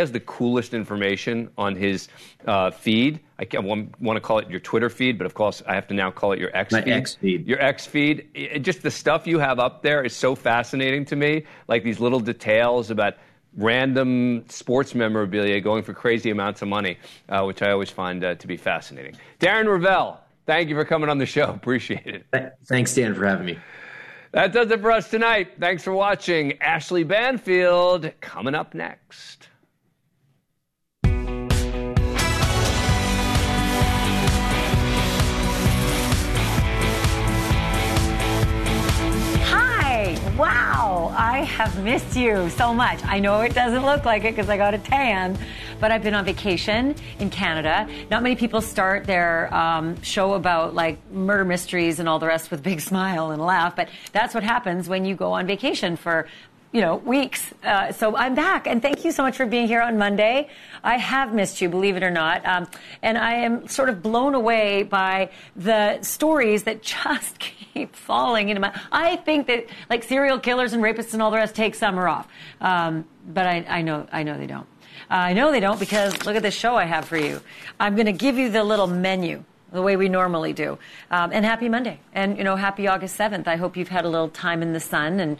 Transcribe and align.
has 0.00 0.12
the 0.12 0.20
coolest 0.20 0.74
information 0.74 1.50
on 1.56 1.76
his 1.76 2.08
uh, 2.46 2.70
feed. 2.70 3.20
I 3.38 3.58
want, 3.58 3.98
want 4.00 4.16
to 4.16 4.20
call 4.20 4.38
it 4.38 4.50
your 4.50 4.60
Twitter 4.60 4.90
feed, 4.90 5.16
but 5.16 5.26
of 5.26 5.34
course 5.34 5.62
I 5.66 5.74
have 5.74 5.86
to 5.88 5.94
now 5.94 6.10
call 6.10 6.32
it 6.32 6.38
your 6.38 6.54
X 6.54 6.72
My 6.72 6.82
feed. 6.82 6.92
X 6.92 7.14
feed. 7.14 7.46
Your 7.46 7.60
X 7.60 7.86
feed. 7.86 8.28
It, 8.34 8.60
just 8.60 8.82
the 8.82 8.90
stuff 8.90 9.26
you 9.26 9.38
have 9.38 9.58
up 9.58 9.82
there 9.82 10.02
is 10.02 10.14
so 10.14 10.34
fascinating 10.34 11.04
to 11.06 11.16
me. 11.16 11.44
Like 11.68 11.84
these 11.84 12.00
little 12.00 12.20
details 12.20 12.90
about 12.90 13.14
random 13.56 14.44
sports 14.48 14.94
memorabilia 14.94 15.60
going 15.60 15.82
for 15.82 15.94
crazy 15.94 16.30
amounts 16.30 16.62
of 16.62 16.68
money, 16.68 16.98
uh, 17.28 17.44
which 17.44 17.62
I 17.62 17.70
always 17.70 17.90
find 17.90 18.22
uh, 18.22 18.34
to 18.36 18.46
be 18.46 18.56
fascinating. 18.56 19.16
Darren 19.40 19.66
Rovell, 19.66 20.18
thank 20.46 20.68
you 20.68 20.74
for 20.74 20.84
coming 20.84 21.08
on 21.08 21.18
the 21.18 21.26
show. 21.26 21.44
Appreciate 21.48 22.24
it. 22.32 22.54
Thanks, 22.66 22.94
Dan, 22.94 23.14
for 23.14 23.26
having 23.26 23.46
me. 23.46 23.58
That 24.32 24.52
does 24.52 24.70
it 24.70 24.80
for 24.80 24.92
us 24.92 25.10
tonight. 25.10 25.54
Thanks 25.58 25.82
for 25.82 25.92
watching. 25.92 26.52
Ashleigh 26.60 27.06
Banfield 27.06 28.12
coming 28.20 28.54
up 28.54 28.74
next. 28.74 29.49
I 41.40 41.44
have 41.44 41.82
missed 41.82 42.16
you 42.16 42.50
so 42.50 42.74
much. 42.74 43.02
I 43.02 43.18
know 43.18 43.40
it 43.40 43.54
doesn't 43.54 43.82
look 43.82 44.04
like 44.04 44.24
it 44.24 44.36
because 44.36 44.50
I 44.50 44.58
got 44.58 44.74
a 44.74 44.78
tan, 44.78 45.38
but 45.80 45.90
I've 45.90 46.02
been 46.02 46.12
on 46.12 46.26
vacation 46.26 46.94
in 47.18 47.30
Canada. 47.30 47.88
Not 48.10 48.22
many 48.22 48.36
people 48.36 48.60
start 48.60 49.06
their 49.06 49.52
um, 49.54 50.02
show 50.02 50.34
about 50.34 50.74
like 50.74 50.98
murder 51.10 51.46
mysteries 51.46 51.98
and 51.98 52.10
all 52.10 52.18
the 52.18 52.26
rest 52.26 52.50
with 52.50 52.60
a 52.60 52.62
big 52.62 52.80
smile 52.92 53.30
and 53.30 53.40
laugh, 53.40 53.74
but 53.74 53.88
that's 54.12 54.34
what 54.34 54.42
happens 54.42 54.86
when 54.86 55.06
you 55.06 55.14
go 55.14 55.32
on 55.32 55.46
vacation 55.46 55.96
for 55.96 56.28
you 56.72 56.80
know, 56.80 56.96
weeks. 56.96 57.52
Uh, 57.64 57.90
so 57.92 58.16
I'm 58.16 58.34
back, 58.34 58.66
and 58.66 58.80
thank 58.80 59.04
you 59.04 59.10
so 59.10 59.22
much 59.22 59.36
for 59.36 59.44
being 59.44 59.66
here 59.66 59.82
on 59.82 59.98
Monday. 59.98 60.48
I 60.84 60.98
have 60.98 61.34
missed 61.34 61.60
you, 61.60 61.68
believe 61.68 61.96
it 61.96 62.02
or 62.02 62.10
not, 62.10 62.46
um, 62.46 62.68
and 63.02 63.18
I 63.18 63.34
am 63.34 63.66
sort 63.66 63.88
of 63.88 64.02
blown 64.02 64.34
away 64.34 64.84
by 64.84 65.30
the 65.56 66.00
stories 66.02 66.62
that 66.64 66.82
just 66.82 67.38
keep 67.40 67.96
falling 67.96 68.50
into 68.50 68.60
my. 68.60 68.78
I 68.92 69.16
think 69.16 69.48
that 69.48 69.66
like 69.88 70.04
serial 70.04 70.38
killers 70.38 70.72
and 70.72 70.82
rapists 70.82 71.12
and 71.12 71.20
all 71.20 71.30
the 71.30 71.38
rest 71.38 71.54
take 71.54 71.74
summer 71.74 72.08
off, 72.08 72.28
um, 72.60 73.04
but 73.26 73.46
I, 73.46 73.64
I 73.68 73.82
know 73.82 74.06
I 74.12 74.22
know 74.22 74.38
they 74.38 74.46
don't. 74.46 74.66
Uh, 75.10 75.14
I 75.14 75.32
know 75.32 75.50
they 75.50 75.60
don't 75.60 75.80
because 75.80 76.24
look 76.24 76.36
at 76.36 76.42
the 76.42 76.52
show 76.52 76.76
I 76.76 76.84
have 76.84 77.04
for 77.04 77.16
you. 77.16 77.40
I'm 77.80 77.96
going 77.96 78.06
to 78.06 78.12
give 78.12 78.38
you 78.38 78.48
the 78.48 78.62
little 78.62 78.86
menu 78.86 79.42
the 79.72 79.82
way 79.82 79.96
we 79.96 80.08
normally 80.08 80.52
do. 80.52 80.78
Um, 81.10 81.30
and 81.32 81.44
happy 81.44 81.68
Monday. 81.68 82.00
And, 82.12 82.36
you 82.38 82.44
know, 82.44 82.56
happy 82.56 82.88
August 82.88 83.18
7th. 83.18 83.46
I 83.46 83.56
hope 83.56 83.76
you've 83.76 83.88
had 83.88 84.04
a 84.04 84.08
little 84.08 84.28
time 84.28 84.62
in 84.62 84.72
the 84.72 84.80
sun 84.80 85.20
and 85.20 85.38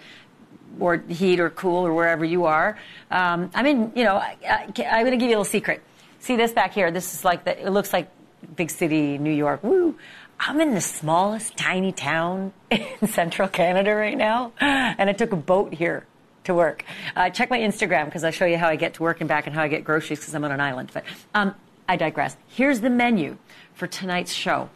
or 0.79 0.97
heat 1.09 1.41
or 1.41 1.51
cool 1.51 1.87
or 1.87 1.93
wherever 1.93 2.25
you 2.25 2.45
are. 2.45 2.79
Um, 3.11 3.51
I 3.55 3.63
mean, 3.63 3.93
you 3.95 4.05
know, 4.05 4.17
I, 4.17 4.37
am 4.45 5.05
going 5.05 5.11
to 5.11 5.17
give 5.17 5.23
you 5.23 5.37
a 5.37 5.41
little 5.41 5.45
secret. 5.45 5.83
See 6.21 6.37
this 6.37 6.53
back 6.53 6.73
here? 6.73 6.91
This 6.91 7.15
is 7.15 7.25
like 7.25 7.45
the, 7.45 7.59
it 7.61 7.71
looks 7.71 7.93
like 7.93 8.11
big 8.57 8.71
city, 8.71 9.19
New 9.19 9.33
York. 9.33 9.63
Woo! 9.65 9.97
I'm 10.39 10.61
in 10.61 10.75
the 10.75 10.81
smallest 10.81 11.57
tiny 11.57 11.93
town 11.93 12.53
in 12.71 13.09
central 13.09 13.49
Canada 13.49 13.95
right 13.95 14.17
now, 14.17 14.53
and 14.59 15.11
I 15.11 15.13
took 15.13 15.33
a 15.33 15.37
boat 15.37 15.75
here 15.75 16.07
to 16.45 16.55
work. 16.55 16.85
Uh, 17.15 17.29
check 17.29 17.51
my 17.51 17.59
Instagram 17.59 18.07
because 18.07 18.25
I'll 18.25 18.31
show 18.31 18.47
you 18.47 18.57
how 18.57 18.69
I 18.69 18.77
get 18.77 18.95
to 18.95 19.03
work 19.03 19.21
and 19.21 19.29
back 19.29 19.47
and 19.47 19.55
how 19.55 19.63
I 19.63 19.69
get 19.69 19.85
groceries 19.85 20.21
because 20.21 20.35
I'm 20.35 20.45
on 20.45 20.53
an 20.53 20.61
island. 20.61 20.91
But 20.95 21.05
um, 21.35 21.55
I 21.91 21.97
digress. 21.97 22.37
Here's 22.47 22.83
the 22.83 22.89
menu 22.89 23.37
for 23.75 23.89
tonight's 23.89 24.33
show. 24.33 24.71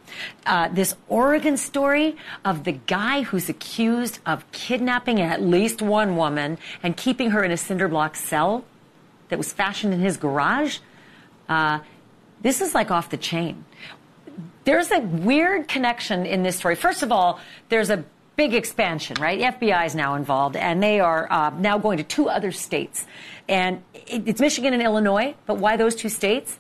Uh, 0.47 0.67
this 0.67 0.97
Oregon 1.07 1.57
story 1.57 2.17
of 2.45 2.65
the 2.65 2.73
guy 2.73 3.23
who's 3.23 3.49
accused 3.49 4.19
of 4.27 4.51
kidnapping 4.51 5.21
at 5.21 5.41
least 5.41 5.81
one 5.81 6.17
woman 6.17 6.59
and 6.83 6.97
keeping 6.97 7.31
her 7.31 7.45
in 7.45 7.53
a 7.53 7.57
cinder 7.57 7.87
block 7.87 8.17
cell 8.17 8.65
that 9.29 9.39
was 9.39 9.53
fashioned 9.53 9.95
in 9.95 10.01
his 10.01 10.17
garage. 10.17 10.79
Uh, 11.49 11.79
this 12.43 12.61
is 12.61 12.75
like 12.75 12.91
off 12.91 13.11
the 13.11 13.17
chain. 13.17 13.65
There's 14.65 14.91
a 14.91 14.99
weird 14.99 15.69
connection 15.69 16.27
in 16.27 16.43
this 16.43 16.57
story. 16.57 16.75
First 16.75 17.05
of 17.05 17.13
all, 17.13 17.39
there's 17.69 17.91
a 17.91 18.03
big 18.35 18.55
expansion, 18.55 19.19
right? 19.21 19.39
The 19.39 19.69
FBI 19.69 19.87
is 19.87 19.95
now 19.95 20.17
involved, 20.17 20.57
and 20.57 20.83
they 20.83 20.99
are 20.99 21.31
uh, 21.31 21.51
now 21.51 21.79
going 21.79 21.99
to 21.99 22.03
two 22.03 22.29
other 22.29 22.51
states. 22.51 23.07
And 23.49 23.85
it's 23.95 24.41
Michigan 24.41 24.73
and 24.73 24.83
Illinois, 24.83 25.37
but 25.47 25.59
why 25.59 25.77
those 25.77 25.95
two 25.95 26.09
states? 26.09 26.59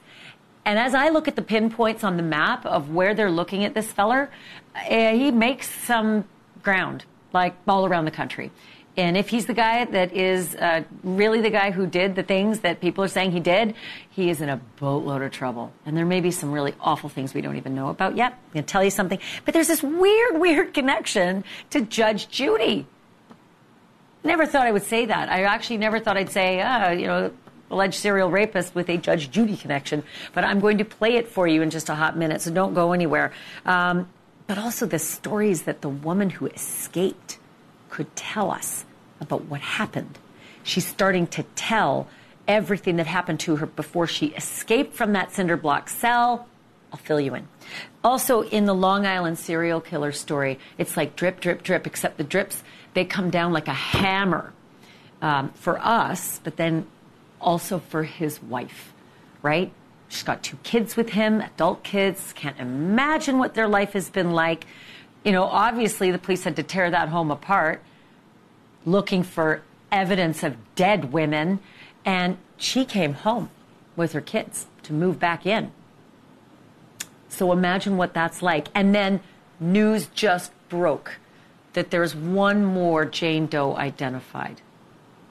And 0.64 0.78
as 0.78 0.94
I 0.94 1.10
look 1.10 1.28
at 1.28 1.36
the 1.36 1.42
pinpoints 1.42 2.04
on 2.04 2.16
the 2.16 2.22
map 2.22 2.64
of 2.64 2.90
where 2.90 3.14
they're 3.14 3.30
looking 3.30 3.64
at 3.64 3.74
this 3.74 3.90
feller, 3.92 4.30
uh, 4.74 5.12
he 5.12 5.30
makes 5.30 5.68
some 5.68 6.24
ground, 6.62 7.04
like 7.32 7.54
all 7.68 7.86
around 7.86 8.06
the 8.06 8.10
country. 8.10 8.50
And 8.96 9.16
if 9.16 9.28
he's 9.28 9.46
the 9.46 9.54
guy 9.54 9.84
that 9.84 10.12
is 10.12 10.54
uh, 10.54 10.84
really 11.02 11.40
the 11.40 11.50
guy 11.50 11.72
who 11.72 11.84
did 11.86 12.14
the 12.14 12.22
things 12.22 12.60
that 12.60 12.80
people 12.80 13.02
are 13.02 13.08
saying 13.08 13.32
he 13.32 13.40
did, 13.40 13.74
he 14.10 14.30
is 14.30 14.40
in 14.40 14.48
a 14.48 14.56
boatload 14.78 15.20
of 15.22 15.32
trouble. 15.32 15.72
And 15.84 15.96
there 15.96 16.06
may 16.06 16.20
be 16.20 16.30
some 16.30 16.52
really 16.52 16.74
awful 16.80 17.08
things 17.08 17.34
we 17.34 17.40
don't 17.40 17.56
even 17.56 17.74
know 17.74 17.88
about 17.88 18.16
yet. 18.16 18.32
I'm 18.32 18.52
going 18.52 18.64
to 18.64 18.70
tell 18.70 18.84
you 18.84 18.90
something. 18.90 19.18
But 19.44 19.52
there's 19.52 19.66
this 19.66 19.82
weird, 19.82 20.38
weird 20.40 20.74
connection 20.74 21.42
to 21.70 21.80
Judge 21.80 22.28
Judy. 22.28 22.86
Never 24.22 24.46
thought 24.46 24.66
I 24.66 24.72
would 24.72 24.84
say 24.84 25.06
that. 25.06 25.28
I 25.28 25.42
actually 25.42 25.78
never 25.78 25.98
thought 25.98 26.16
I'd 26.16 26.30
say, 26.30 26.60
uh, 26.60 26.90
you 26.90 27.06
know, 27.08 27.32
alleged 27.70 27.94
serial 27.94 28.30
rapist 28.30 28.74
with 28.74 28.88
a 28.88 28.96
Judge 28.96 29.30
Judy 29.30 29.56
connection. 29.56 30.02
But 30.32 30.44
I'm 30.44 30.60
going 30.60 30.78
to 30.78 30.84
play 30.84 31.16
it 31.16 31.28
for 31.28 31.46
you 31.46 31.62
in 31.62 31.70
just 31.70 31.88
a 31.88 31.94
hot 31.94 32.16
minute, 32.16 32.42
so 32.42 32.50
don't 32.50 32.74
go 32.74 32.92
anywhere. 32.92 33.32
Um, 33.64 34.08
but 34.46 34.58
also 34.58 34.86
the 34.86 34.98
stories 34.98 35.62
that 35.62 35.80
the 35.80 35.88
woman 35.88 36.30
who 36.30 36.46
escaped 36.46 37.38
could 37.90 38.14
tell 38.16 38.50
us 38.50 38.84
about 39.20 39.44
what 39.44 39.60
happened. 39.60 40.18
She's 40.62 40.86
starting 40.86 41.26
to 41.28 41.42
tell 41.54 42.08
everything 42.46 42.96
that 42.96 43.06
happened 43.06 43.40
to 43.40 43.56
her 43.56 43.66
before 43.66 44.06
she 44.06 44.26
escaped 44.28 44.94
from 44.94 45.12
that 45.12 45.32
cinder 45.32 45.56
block 45.56 45.88
cell. 45.88 46.46
I'll 46.92 46.98
fill 46.98 47.20
you 47.20 47.34
in. 47.34 47.48
Also, 48.02 48.42
in 48.42 48.66
the 48.66 48.74
Long 48.74 49.06
Island 49.06 49.38
serial 49.38 49.80
killer 49.80 50.12
story, 50.12 50.58
it's 50.78 50.96
like 50.96 51.16
drip, 51.16 51.40
drip, 51.40 51.62
drip, 51.62 51.86
except 51.86 52.18
the 52.18 52.24
drips, 52.24 52.62
they 52.92 53.04
come 53.04 53.30
down 53.30 53.52
like 53.52 53.66
a 53.66 53.72
hammer 53.72 54.52
um, 55.20 55.50
for 55.54 55.78
us, 55.78 56.40
but 56.44 56.56
then 56.56 56.86
also 57.44 57.78
for 57.78 58.02
his 58.02 58.42
wife, 58.42 58.92
right? 59.42 59.72
She's 60.08 60.22
got 60.22 60.42
two 60.42 60.58
kids 60.62 60.96
with 60.96 61.10
him, 61.10 61.40
adult 61.40 61.82
kids. 61.84 62.32
Can't 62.34 62.58
imagine 62.58 63.38
what 63.38 63.54
their 63.54 63.68
life 63.68 63.92
has 63.92 64.10
been 64.10 64.32
like. 64.32 64.66
You 65.24 65.32
know, 65.32 65.44
obviously 65.44 66.10
the 66.10 66.18
police 66.18 66.44
had 66.44 66.56
to 66.56 66.62
tear 66.62 66.90
that 66.90 67.08
home 67.08 67.30
apart 67.30 67.82
looking 68.86 69.22
for 69.22 69.62
evidence 69.90 70.42
of 70.42 70.56
dead 70.74 71.12
women. 71.12 71.60
And 72.04 72.38
she 72.56 72.84
came 72.84 73.14
home 73.14 73.50
with 73.96 74.12
her 74.12 74.20
kids 74.20 74.66
to 74.82 74.92
move 74.92 75.18
back 75.18 75.46
in. 75.46 75.72
So 77.28 77.52
imagine 77.52 77.96
what 77.96 78.14
that's 78.14 78.42
like. 78.42 78.68
And 78.74 78.94
then 78.94 79.20
news 79.58 80.06
just 80.14 80.52
broke 80.68 81.18
that 81.72 81.90
there's 81.90 82.14
one 82.14 82.64
more 82.64 83.04
Jane 83.04 83.46
Doe 83.46 83.76
identified. 83.76 84.60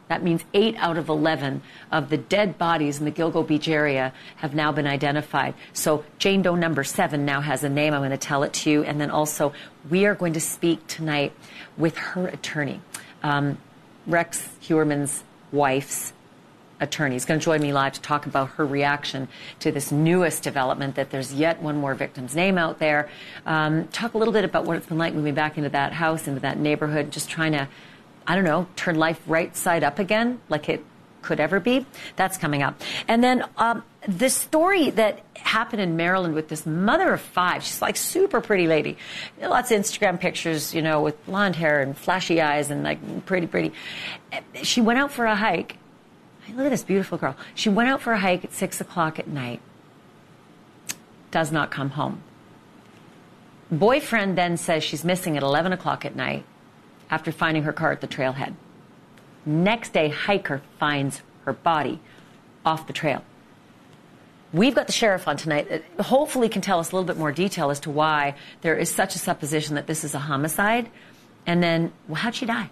That 0.10 0.24
means 0.24 0.44
eight 0.54 0.76
out 0.78 0.98
of 0.98 1.10
11 1.10 1.62
of 1.92 2.10
the 2.10 2.18
dead 2.18 2.58
bodies 2.58 3.00
in 3.00 3.06
the 3.06 3.12
Gilgo 3.12 3.46
Beach 3.46 3.68
area 3.68 4.14
have 4.38 4.54
now 4.54 4.72
been 4.72 4.88
identified. 4.88 5.54
So 5.72 6.04
Jane 6.20 6.42
Doe 6.42 6.56
number 6.56 6.84
seven 6.84 7.26
now 7.26 7.42
has 7.42 7.64
a 7.64 7.70
name. 7.70 7.94
I'm 7.94 8.02
going 8.02 8.12
to 8.12 8.18
tell 8.18 8.44
it 8.44 8.54
to 8.54 8.70
you. 8.70 8.84
And 8.84 9.00
then 9.00 9.10
also, 9.10 9.54
we 9.90 10.06
are 10.06 10.16
going 10.16 10.34
to 10.34 10.42
speak 10.42 10.86
tonight 10.88 11.34
with 11.78 11.98
her 11.98 12.28
attorney, 12.28 12.82
um, 13.24 13.58
Rex 14.06 14.50
Heuermann's 14.62 15.24
wife's 15.52 16.14
attorney. 16.80 17.16
He's 17.16 17.26
going 17.26 17.40
to 17.40 17.44
join 17.44 17.62
me 17.62 17.72
live 17.72 17.94
to 17.94 18.02
talk 18.02 18.26
about 18.26 18.50
her 18.52 18.66
reaction 18.66 19.28
to 19.60 19.72
this 19.72 19.92
newest 19.92 20.44
development 20.44 20.96
that 20.96 21.10
there's 21.10 21.34
yet 21.34 21.62
one 21.62 21.78
more 21.78 21.96
victim's 21.96 22.36
name 22.36 22.58
out 22.58 22.80
there. 22.80 23.10
Um, 23.46 23.88
talk 23.88 24.14
a 24.14 24.18
little 24.18 24.34
bit 24.34 24.44
about 24.44 24.66
what 24.66 24.78
it's 24.78 24.88
been 24.88 24.98
like 24.98 25.14
moving 25.14 25.34
back 25.34 25.58
into 25.58 25.70
that 25.70 25.94
house, 25.94 26.28
into 26.28 26.42
that 26.42 26.58
neighborhood, 26.58 27.12
just 27.12 27.30
trying 27.30 27.54
to 27.54 27.68
I 28.28 28.36
don't 28.36 28.44
know, 28.44 28.68
turn 28.76 28.96
life 28.96 29.22
right 29.28 29.56
side 29.56 29.84
up 29.84 30.00
again, 30.00 30.40
like 30.50 30.70
it 30.70 30.84
could 31.24 31.40
ever 31.40 31.60
be. 31.60 31.86
That's 32.16 32.38
coming 32.38 32.62
up. 32.62 32.80
And 33.08 33.24
then 33.24 33.46
um, 33.58 33.84
the 34.08 34.30
story 34.30 34.92
that 34.92 35.22
happened 35.36 35.82
in 35.82 35.96
Maryland 35.96 36.36
with 36.36 36.50
this 36.50 36.66
mother 36.66 37.14
of 37.14 37.22
five. 37.22 37.64
She's 37.64 37.82
like 37.82 37.98
super 37.98 38.42
pretty 38.42 38.68
lady. 38.68 38.98
Lots 39.42 39.72
of 39.72 39.80
Instagram 39.80 40.20
pictures, 40.20 40.74
you 40.74 40.82
know, 40.82 41.02
with 41.02 41.26
blonde 41.26 41.56
hair 41.56 41.82
and 41.82 41.98
flashy 41.98 42.42
eyes 42.42 42.70
and 42.70 42.84
like 42.84 43.26
pretty, 43.26 43.48
pretty. 43.48 43.74
She 44.62 44.82
went 44.82 45.00
out 45.00 45.12
for 45.12 45.26
a 45.26 45.36
hike. 45.36 45.78
Look 46.50 46.66
at 46.66 46.70
this 46.70 46.84
beautiful 46.84 47.18
girl. 47.18 47.36
She 47.56 47.70
went 47.70 47.90
out 47.90 48.02
for 48.02 48.14
a 48.14 48.20
hike 48.20 48.44
at 48.44 48.54
six 48.54 48.82
o'clock 48.82 49.18
at 49.18 49.28
night. 49.28 49.62
Does 51.32 51.52
not 51.52 51.72
come 51.72 51.92
home. 51.92 52.22
Boyfriend 53.72 54.38
then 54.38 54.58
says 54.58 54.84
she's 54.84 55.04
missing 55.04 55.36
at 55.36 55.42
11 55.42 55.74
o'clock 55.74 56.06
at 56.06 56.16
night 56.16 56.46
after 57.14 57.32
finding 57.32 57.62
her 57.62 57.72
car 57.72 57.92
at 57.92 58.02
the 58.02 58.08
trailhead. 58.08 58.56
Next 59.46 59.94
day, 59.94 60.10
hiker 60.10 60.64
finds 60.80 61.22
her 61.46 61.54
body 61.54 62.00
off 62.66 62.88
the 62.88 62.94
trail. 62.94 63.24
We've 64.52 64.74
got 64.74 64.88
the 64.88 64.94
sheriff 64.94 65.28
on 65.28 65.38
tonight 65.38 65.70
that 65.70 65.84
hopefully 66.06 66.50
can 66.50 66.64
tell 66.64 66.80
us 66.80 66.92
a 66.92 66.96
little 66.96 67.06
bit 67.06 67.18
more 67.18 67.32
detail 67.32 67.70
as 67.70 67.80
to 67.82 67.92
why 67.92 68.34
there 68.62 68.76
is 68.76 68.90
such 68.90 69.16
a 69.16 69.20
supposition 69.20 69.76
that 69.76 69.86
this 69.86 70.04
is 70.04 70.16
a 70.16 70.20
homicide. 70.20 70.90
And 71.46 71.62
then, 71.62 71.94
well, 72.08 72.16
how'd 72.16 72.34
she 72.34 72.48
die? 72.48 72.72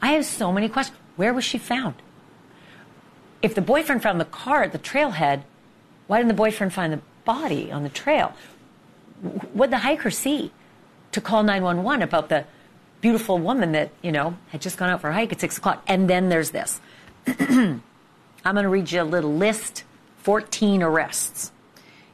I 0.00 0.12
have 0.12 0.24
so 0.24 0.50
many 0.50 0.70
questions. 0.70 0.98
Where 1.16 1.34
was 1.34 1.44
she 1.44 1.58
found? 1.58 1.96
If 3.42 3.54
the 3.54 3.60
boyfriend 3.60 4.02
found 4.02 4.18
the 4.18 4.24
car 4.24 4.62
at 4.62 4.72
the 4.72 4.78
trailhead, 4.78 5.42
why 6.06 6.16
didn't 6.18 6.28
the 6.28 6.34
boyfriend 6.34 6.72
find 6.72 6.90
the 6.90 7.02
body 7.26 7.70
on 7.70 7.82
the 7.82 7.90
trail? 7.90 8.32
What 9.52 9.66
did 9.66 9.74
the 9.74 9.84
hiker 9.88 10.10
see 10.10 10.52
to 11.12 11.20
call 11.20 11.42
911 11.42 12.02
about 12.02 12.30
the 12.30 12.46
beautiful 13.02 13.36
woman 13.36 13.72
that, 13.72 13.90
you 14.00 14.10
know, 14.10 14.38
had 14.48 14.62
just 14.62 14.78
gone 14.78 14.88
out 14.88 15.02
for 15.02 15.10
a 15.10 15.12
hike 15.12 15.32
at 15.32 15.40
6 15.40 15.58
o'clock? 15.58 15.82
And 15.86 16.08
then 16.08 16.30
there's 16.30 16.50
this. 16.50 16.80
I'm 17.26 17.82
going 18.44 18.62
to 18.64 18.68
read 18.68 18.90
you 18.90 19.02
a 19.02 19.04
little 19.04 19.34
list 19.34 19.84
14 20.18 20.82
arrests, 20.82 21.52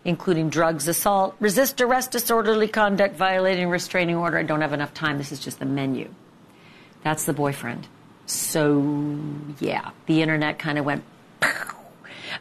including 0.05 0.51
drugs, 0.51 0.89
assault, 0.89 1.37
resist 1.39 1.81
arrest, 1.81 2.11
disorderly 2.11 2.67
conduct, 2.67 3.15
violating 3.15 3.69
restraining 3.69 4.17
order. 4.17 4.39
I 4.39 4.43
don't 4.43 4.63
have 4.63 4.73
enough 4.73 4.93
time. 4.93 5.19
This 5.19 5.31
is 5.31 5.39
just 5.39 5.61
the 5.61 5.67
menu. 5.67 6.13
That's 7.05 7.25
the 7.25 7.33
boyfriend. 7.33 7.87
So, 8.27 8.83
yeah, 9.61 9.91
the 10.07 10.21
internet 10.23 10.59
kind 10.59 10.79
of 10.79 10.85
went. 10.85 11.05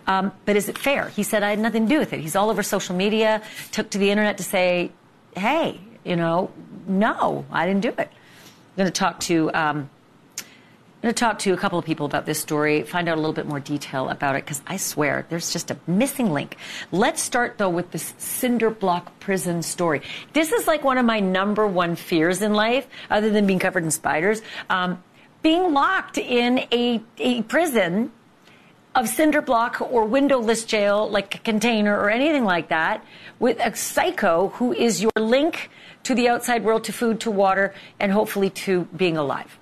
Um, 0.06 0.32
but 0.46 0.56
is 0.56 0.70
it 0.70 0.78
fair? 0.78 1.10
He 1.10 1.24
said 1.24 1.44
I 1.44 1.50
had 1.50 1.60
nothing 1.60 1.88
to 1.88 1.90
do 1.90 2.00
with 2.00 2.14
it. 2.14 2.20
He's 2.20 2.36
all 2.36 2.50
over 2.50 2.64
social 2.64 2.96
media, 2.96 3.42
took 3.72 3.90
to 3.92 3.98
the 3.98 4.10
internet 4.10 4.38
to 4.38 4.44
say, 4.44 4.92
hey, 5.36 5.80
you 6.04 6.16
know, 6.16 6.52
no, 6.88 7.46
I 7.52 7.66
didn't 7.66 7.82
do 7.82 7.94
it. 7.98 8.10
Going 8.78 8.88
to 8.88 8.92
talk 8.92 9.20
to 9.22 9.52
um, 9.54 9.90
I'm 10.98 11.02
going 11.02 11.14
to 11.14 11.20
talk 11.20 11.40
to 11.40 11.54
a 11.54 11.58
couple 11.58 11.78
of 11.78 11.86
people 11.86 12.08
about 12.08 12.26
this 12.26 12.40
story, 12.40 12.82
find 12.82 13.08
out 13.08 13.18
a 13.18 13.22
little 13.22 13.34
bit 13.34 13.46
more 13.46 13.60
detail 13.60 14.10
about 14.10 14.36
it, 14.36 14.46
because 14.46 14.64
I 14.66 14.78
swear 14.78 15.28
there's 15.30 15.54
just 15.54 15.70
a 15.70 15.78
missing 15.86 16.32
link. 16.32 16.58
Let's 16.92 17.22
start, 17.22 17.60
though, 17.60 17.70
with 17.70 17.92
this 17.92 18.16
cinder 18.18 18.72
block 18.72 19.20
prison 19.20 19.62
story. 19.62 20.02
This 20.34 20.52
is 20.52 20.66
like 20.66 20.84
one 20.84 20.98
of 20.98 21.06
my 21.06 21.20
number 21.20 21.68
one 21.68 21.96
fears 21.96 22.42
in 22.42 22.54
life, 22.54 22.88
other 23.12 23.30
than 23.30 23.46
being 23.46 23.60
covered 23.60 23.84
in 23.84 23.92
spiders. 23.92 24.42
Um, 24.72 25.04
being 25.44 25.72
locked 25.72 26.18
in 26.18 26.66
a, 26.72 27.00
a 27.20 27.44
prison 27.44 28.12
of 28.98 29.08
cinder 29.08 29.44
block 29.44 29.80
or 29.80 30.06
windowless 30.06 30.66
jail, 30.66 31.08
like 31.08 31.36
a 31.36 31.38
container 31.38 31.96
or 31.96 32.10
anything 32.10 32.44
like 32.44 32.70
that, 32.70 33.06
with 33.38 33.60
a 33.60 33.76
psycho 33.76 34.50
who 34.56 34.74
is 34.74 35.04
your 35.04 35.12
link 35.20 35.70
to 36.02 36.16
the 36.16 36.28
outside 36.28 36.64
world, 36.64 36.84
to 36.84 36.92
food, 36.92 37.20
to 37.20 37.30
water, 37.30 37.76
and 38.00 38.12
hopefully 38.12 38.50
to 38.50 38.86
being 38.98 39.16
alive. 39.16 39.60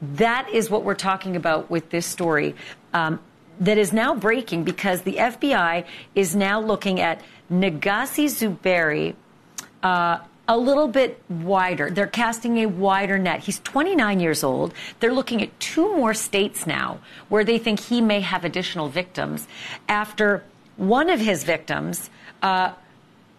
That 0.00 0.48
is 0.50 0.70
what 0.70 0.84
we're 0.84 0.94
talking 0.94 1.34
about 1.34 1.68
with 1.68 1.90
this 1.90 2.06
story 2.06 2.54
um, 2.92 3.18
that 3.58 3.76
is 3.76 3.92
now 3.92 4.14
breaking 4.14 4.62
because 4.62 5.02
the 5.02 5.16
FBI 5.16 5.84
is 6.14 6.36
now 6.36 6.60
looking 6.60 7.00
at 7.00 7.22
Negasi 7.50 8.26
Zuberi. 8.26 9.16
Uh, 9.82 10.18
a 10.46 10.56
little 10.56 10.88
bit 10.88 11.22
wider. 11.28 11.90
They're 11.90 12.06
casting 12.06 12.58
a 12.58 12.66
wider 12.66 13.18
net. 13.18 13.40
He's 13.40 13.60
29 13.60 14.20
years 14.20 14.44
old. 14.44 14.74
They're 15.00 15.12
looking 15.12 15.42
at 15.42 15.58
two 15.58 15.96
more 15.96 16.14
states 16.14 16.66
now 16.66 16.98
where 17.28 17.44
they 17.44 17.58
think 17.58 17.80
he 17.80 18.00
may 18.00 18.20
have 18.20 18.44
additional 18.44 18.88
victims 18.88 19.46
after 19.88 20.44
one 20.76 21.08
of 21.08 21.20
his 21.20 21.44
victims, 21.44 22.10
uh, 22.42 22.72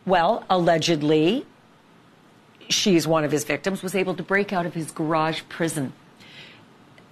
well, 0.05 0.45
allegedly, 0.49 1.45
she's 2.69 3.05
one 3.05 3.23
of 3.23 3.31
his 3.31 3.43
victims, 3.43 3.83
was 3.83 3.93
able 3.93 4.15
to 4.15 4.23
break 4.23 4.53
out 4.53 4.65
of 4.65 4.73
his 4.73 4.91
garage 4.91 5.41
prison 5.49 5.93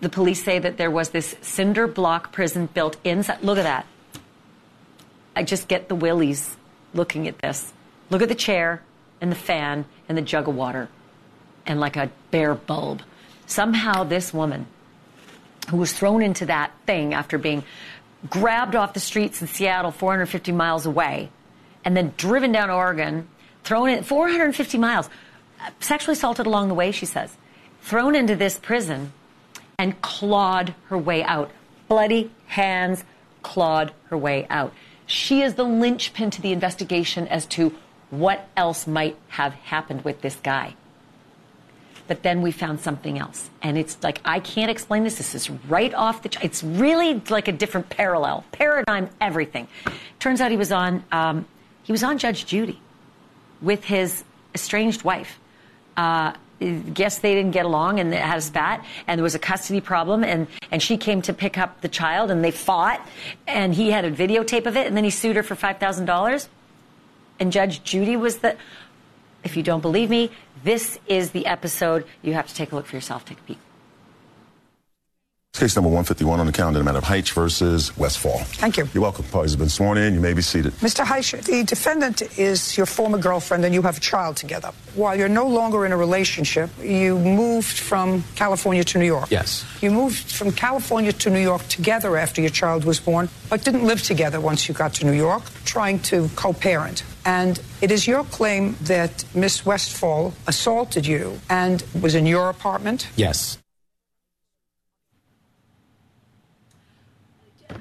the 0.04 0.10
police 0.10 0.44
say 0.44 0.60
that 0.60 0.78
there 0.78 0.92
was 0.92 1.10
this 1.10 1.36
cinder 1.42 1.88
block 1.88 2.32
prison 2.32 2.68
built 2.68 2.98
inside. 3.04 3.42
Look 3.42 3.58
at 3.58 3.64
that. 3.64 3.88
I 5.36 5.44
just 5.44 5.68
get 5.68 5.88
the 5.88 5.96
willies 5.96 6.56
looking 6.94 7.28
at 7.28 7.40
this. 7.40 7.74
Look 8.10 8.22
at 8.22 8.30
the 8.30 8.36
chair 8.36 8.84
and 9.24 9.32
the 9.32 9.38
fan 9.38 9.86
and 10.10 10.18
the 10.18 10.22
jug 10.22 10.50
of 10.50 10.54
water 10.54 10.90
and 11.66 11.80
like 11.80 11.96
a 11.96 12.12
bare 12.30 12.54
bulb. 12.54 13.02
Somehow, 13.48 14.04
this 14.04 14.34
woman 14.34 14.68
who 15.70 15.78
was 15.78 15.94
thrown 15.94 16.22
into 16.22 16.46
that 16.46 16.74
thing 16.86 17.14
after 17.14 17.38
being 17.38 17.64
grabbed 18.30 18.76
off 18.76 18.94
the 18.94 19.00
streets 19.00 19.42
in 19.42 19.48
Seattle 19.48 19.92
450 19.92 20.52
miles 20.52 20.86
away 20.86 21.30
and 21.86 21.96
then 21.96 22.14
driven 22.18 22.52
down 22.52 22.70
Oregon, 22.70 23.30
thrown 23.64 23.90
in 23.90 24.04
450 24.04 24.78
miles, 24.78 25.10
sexually 25.80 26.14
assaulted 26.14 26.46
along 26.46 26.68
the 26.68 26.74
way, 26.74 26.92
she 26.92 27.06
says, 27.06 27.38
thrown 27.82 28.16
into 28.16 28.36
this 28.36 28.60
prison 28.60 29.14
and 29.78 30.02
clawed 30.02 30.76
her 30.90 30.98
way 30.98 31.24
out. 31.24 31.50
Bloody 31.88 32.30
hands 32.48 33.06
clawed 33.42 33.94
her 34.10 34.18
way 34.18 34.48
out. 34.50 34.74
She 35.06 35.42
is 35.42 35.56
the 35.56 35.64
linchpin 35.64 36.30
to 36.32 36.42
the 36.42 36.52
investigation 36.52 37.26
as 37.30 37.46
to 37.48 37.74
what 38.20 38.48
else 38.56 38.86
might 38.86 39.18
have 39.30 39.54
happened 39.54 40.04
with 40.04 40.22
this 40.22 40.36
guy. 40.36 40.76
But 42.08 42.22
then 42.22 42.42
we 42.42 42.52
found 42.52 42.82
something 42.82 43.18
else. 43.18 43.50
And 43.62 43.78
it's 43.78 43.98
like, 44.04 44.20
I 44.26 44.40
can't 44.40 44.70
explain 44.70 45.04
this. 45.04 45.16
This 45.16 45.34
is 45.34 45.50
right 45.50 45.94
off 45.94 46.22
the, 46.22 46.38
it's 46.42 46.64
really 46.64 47.22
like 47.30 47.48
a 47.48 47.52
different 47.52 47.90
parallel, 47.90 48.44
paradigm, 48.52 49.10
everything. 49.22 49.68
Turns 50.20 50.42
out 50.42 50.52
he 50.52 50.58
was 50.58 50.72
on, 50.72 51.04
um, 51.12 51.46
he 51.84 51.92
was 51.92 52.04
on 52.04 52.18
Judge 52.18 52.46
Judy 52.46 52.80
with 53.62 53.86
his 53.86 54.24
estranged 54.54 55.04
wife. 55.04 55.40
Uh, 55.96 56.34
guess 56.94 57.20
they 57.20 57.34
didn't 57.34 57.52
get 57.52 57.66
along 57.66 58.00
and 58.00 58.14
had 58.14 58.38
a 58.38 58.42
spat 58.42 58.86
and 59.08 59.18
there 59.18 59.24
was 59.24 59.36
a 59.36 59.40
custody 59.40 59.82
problem 59.82 60.24
and, 60.24 60.48
and 60.72 60.82
she 60.82 60.98
came 60.98 61.22
to 61.22 61.34
pick 61.34 61.58
up 61.58 61.82
the 61.82 61.90
child 61.90 62.32
and 62.32 62.44
they 62.44 62.52
fought 62.52 63.06
and 63.48 63.74
he 63.74 63.92
had 63.92 64.06
a 64.06 64.12
videotape 64.12 64.66
of 64.66 64.78
it 64.78 64.88
and 64.88 64.96
then 64.96 65.04
he 65.04 65.10
sued 65.10 65.36
her 65.36 65.44
for 65.44 65.56
$5,000 65.56 66.48
and 67.40 67.52
Judge 67.52 67.84
Judy 67.84 68.16
was 68.16 68.38
the 68.38 68.56
if 69.44 69.58
you 69.58 69.64
don't 69.64 69.82
believe 69.82 70.10
me 70.10 70.32
this 70.64 71.00
is 71.08 71.32
the 71.32 71.46
episode. 71.46 72.06
You 72.22 72.34
have 72.34 72.48
to 72.48 72.56
take 72.56 72.72
a 72.72 72.76
look 72.76 72.86
for 72.86 72.96
yourself. 72.96 73.26
Take 73.26 73.40
a 73.40 73.42
peek 73.44 73.58
Case 75.54 75.76
number 75.76 75.88
151 75.90 76.40
on 76.40 76.48
the 76.48 76.52
calendar, 76.52 76.80
the 76.80 76.84
matter 76.84 76.98
of 76.98 77.04
Heitch 77.04 77.32
versus 77.32 77.96
Westfall. 77.96 78.40
Thank 78.40 78.76
you. 78.76 78.90
You're 78.92 79.04
welcome. 79.04 79.24
Parties 79.26 79.52
have 79.52 79.60
been 79.60 79.70
sworn 79.70 80.00
in. 80.00 80.16
You 80.16 80.20
may 80.20 80.34
be 80.34 80.42
seated. 80.42 80.74
Mr. 80.78 81.06
Heitch, 81.06 81.40
the 81.46 81.64
defendant 81.64 82.24
is 82.40 82.76
your 82.76 82.88
former 82.88 83.20
girlfriend 83.20 83.64
and 83.64 83.72
you 83.72 83.84
have 83.84 83.98
a 83.98 84.00
child 84.00 84.36
together. 84.36 84.72
While 84.96 85.16
you're 85.16 85.30
no 85.30 85.46
longer 85.46 85.86
in 85.86 85.92
a 85.92 85.98
relationship, 85.98 86.72
you 86.82 87.20
moved 87.20 87.78
from 87.78 88.24
California 88.36 88.84
to 88.84 88.98
New 88.98 89.06
York. 89.06 89.30
Yes. 89.30 89.64
You 89.80 89.92
moved 89.92 90.32
from 90.32 90.52
California 90.54 91.14
to 91.14 91.30
New 91.30 91.40
York 91.40 91.62
together 91.68 92.18
after 92.18 92.42
your 92.42 92.50
child 92.50 92.84
was 92.84 93.00
born, 93.00 93.30
but 93.52 93.64
didn't 93.64 93.86
live 93.86 94.02
together 94.02 94.42
once 94.42 94.68
you 94.68 94.74
got 94.74 94.96
to 94.96 95.06
New 95.06 95.14
York, 95.14 95.44
trying 95.66 96.00
to 96.00 96.30
co 96.36 96.54
parent. 96.54 97.04
And 97.26 97.62
it 97.80 97.92
is 97.92 98.08
your 98.08 98.24
claim 98.24 98.76
that 98.82 99.24
Miss 99.36 99.64
Westfall 99.68 100.34
assaulted 100.48 101.06
you 101.06 101.40
and 101.48 101.84
was 102.02 102.16
in 102.16 102.26
your 102.26 102.50
apartment? 102.50 103.08
Yes. 103.16 103.60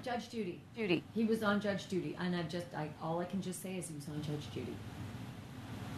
Judge 0.03 0.31
Judy. 0.31 0.61
Judy. 0.77 1.03
He 1.15 1.25
was 1.25 1.43
on 1.43 1.61
Judge 1.61 1.89
Judy, 1.89 2.17
and 2.21 2.35
I've 2.35 2.49
just, 2.49 2.67
I, 2.77 2.89
all 3.03 3.21
I 3.21 3.25
can 3.25 3.43
just 3.43 3.63
say 3.63 3.77
is 3.77 3.89
he 3.89 3.95
was 3.95 4.09
on 4.09 4.23
Judge 4.23 4.53
Judy. 4.55 4.75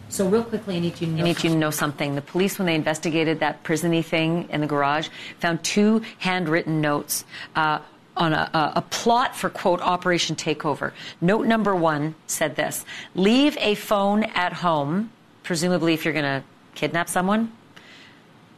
So 0.09 0.27
real 0.27 0.43
quickly, 0.43 0.77
I 0.77 0.79
need 0.79 0.99
you 1.01 1.07
to 1.07 1.13
know. 1.13 1.23
I 1.23 1.25
need 1.25 1.43
you 1.43 1.49
to 1.49 1.55
know 1.55 1.71
something. 1.71 2.15
The 2.15 2.21
police, 2.21 2.59
when 2.59 2.67
they 2.67 2.75
investigated 2.75 3.39
that 3.39 3.63
prisony 3.63 4.03
thing 4.03 4.47
in 4.49 4.61
the 4.61 4.67
garage, 4.67 5.09
found 5.39 5.63
two 5.63 6.01
handwritten 6.19 6.79
notes 6.79 7.25
uh, 7.55 7.79
on 8.15 8.33
a, 8.33 8.49
a, 8.53 8.73
a, 8.77 8.81
plot 8.81 9.35
for 9.35 9.49
quote 9.49 9.81
Operation 9.81 10.35
Takeover. 10.35 10.91
Note 11.21 11.47
number 11.47 11.75
one 11.75 12.15
said 12.27 12.55
this: 12.55 12.85
Leave 13.15 13.57
a 13.57 13.75
phone 13.75 14.23
at 14.23 14.53
home, 14.53 15.11
presumably 15.43 15.93
if 15.93 16.05
you're 16.05 16.13
going 16.13 16.23
to 16.23 16.43
kidnap 16.75 17.09
someone. 17.09 17.51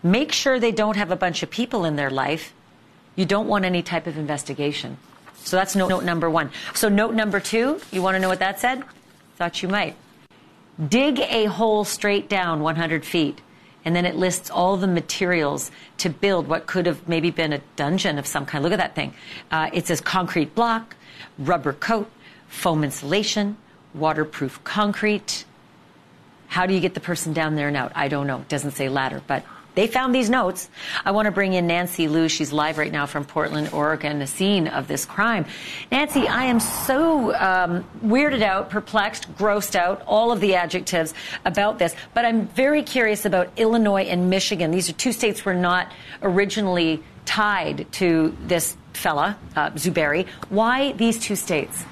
Make 0.04 0.32
sure 0.32 0.60
they 0.60 0.72
don't 0.72 0.98
have 0.98 1.12
a 1.12 1.16
bunch 1.16 1.44
of 1.44 1.50
people 1.50 1.86
in 1.86 1.96
their 1.96 2.10
life. 2.10 2.54
You 3.16 3.26
don't 3.26 3.48
want 3.48 3.66
any 3.66 3.82
type 3.82 4.06
of 4.06 4.18
investigation. 4.18 4.98
So 5.48 5.56
that's 5.56 5.78
note, 5.78 5.88
note 5.88 6.04
number 6.04 6.30
one. 6.30 6.52
So 6.74 6.90
note 6.90 7.14
number 7.14 7.40
two, 7.40 7.80
you 7.90 8.02
want 8.02 8.16
to 8.16 8.20
know 8.20 8.28
what 8.28 8.40
that 8.40 8.60
said? 8.60 8.84
Thought 9.38 9.64
you 9.64 9.70
might. 9.70 9.96
Dig 10.90 11.20
a 11.20 11.46
hole 11.46 11.86
straight 11.86 12.28
down 12.28 12.60
100 12.60 13.06
feet. 13.06 13.40
And 13.86 13.96
then 13.96 14.06
it 14.06 14.18
lists 14.18 14.50
all 14.50 14.76
the 14.76 14.88
materials 14.88 15.72
to 16.00 16.10
build 16.10 16.50
what 16.50 16.66
could 16.66 16.86
have 16.86 17.08
maybe 17.08 17.32
been 17.32 17.54
a 17.54 17.62
dungeon 17.78 18.18
of 18.18 18.28
some 18.28 18.46
kind. 18.46 18.62
Look 18.62 18.74
at 18.74 18.80
that 18.80 18.94
thing. 18.94 19.14
Uh, 19.50 19.70
it 19.72 19.88
says 19.88 20.02
concrete 20.02 20.54
block, 20.54 20.98
rubber 21.40 21.72
coat, 21.72 22.12
foam 22.50 22.84
insulation, 22.84 23.56
waterproof 23.94 24.62
concrete. 24.66 25.46
How 26.48 26.66
do 26.66 26.74
you 26.74 26.82
get 26.82 26.94
the 26.94 27.00
person 27.00 27.32
down 27.32 27.56
there 27.56 27.70
and 27.70 27.78
out? 27.78 27.94
I 27.96 28.10
don't 28.10 28.28
know. 28.28 28.42
It 28.42 28.50
doesn't 28.50 28.72
say 28.72 28.90
ladder, 28.90 29.22
but 29.26 29.46
they 29.78 29.86
found 29.86 30.14
these 30.14 30.28
notes. 30.28 30.70
I 31.06 31.12
want 31.12 31.28
to 31.28 31.32
bring 31.32 31.54
in 31.54 31.68
Nancy 31.68 32.08
Loo. 32.08 32.28
She's 32.28 32.52
live 32.52 32.80
right 32.80 32.92
now 32.92 33.06
from 33.06 33.26
Portland, 33.26 33.70
Oregon, 33.74 34.18
the 34.18 34.26
scene 34.26 34.68
of 34.68 34.88
this 34.88 35.06
crime. 35.06 35.46
Nancy, 35.92 36.28
I 36.28 36.46
am 36.46 36.60
so 36.60 37.36
um, 37.36 37.86
weirded 38.04 38.42
out, 38.42 38.72
perplexed, 38.72 39.32
grossed 39.36 39.76
out, 39.76 40.02
all 40.08 40.32
of 40.32 40.40
the 40.40 40.56
adjectives 40.56 41.14
about 41.46 41.78
this. 41.78 41.96
But 42.16 42.26
I'm 42.26 42.48
very 42.48 42.82
curious 42.82 43.24
about 43.24 43.52
Illinois 43.56 44.06
and 44.06 44.32
Michigan. 44.32 44.72
These 44.72 44.90
are 44.90 44.94
two 44.94 45.12
states 45.12 45.46
were 45.46 45.54
not 45.54 45.92
originally 46.24 47.04
tied 47.26 47.86
to 47.92 48.36
this 48.48 48.76
fella, 48.94 49.38
uh, 49.56 49.70
Zuberi. 49.72 50.26
Why 50.50 50.94
these 50.94 51.20
two 51.20 51.36
states? 51.36 51.86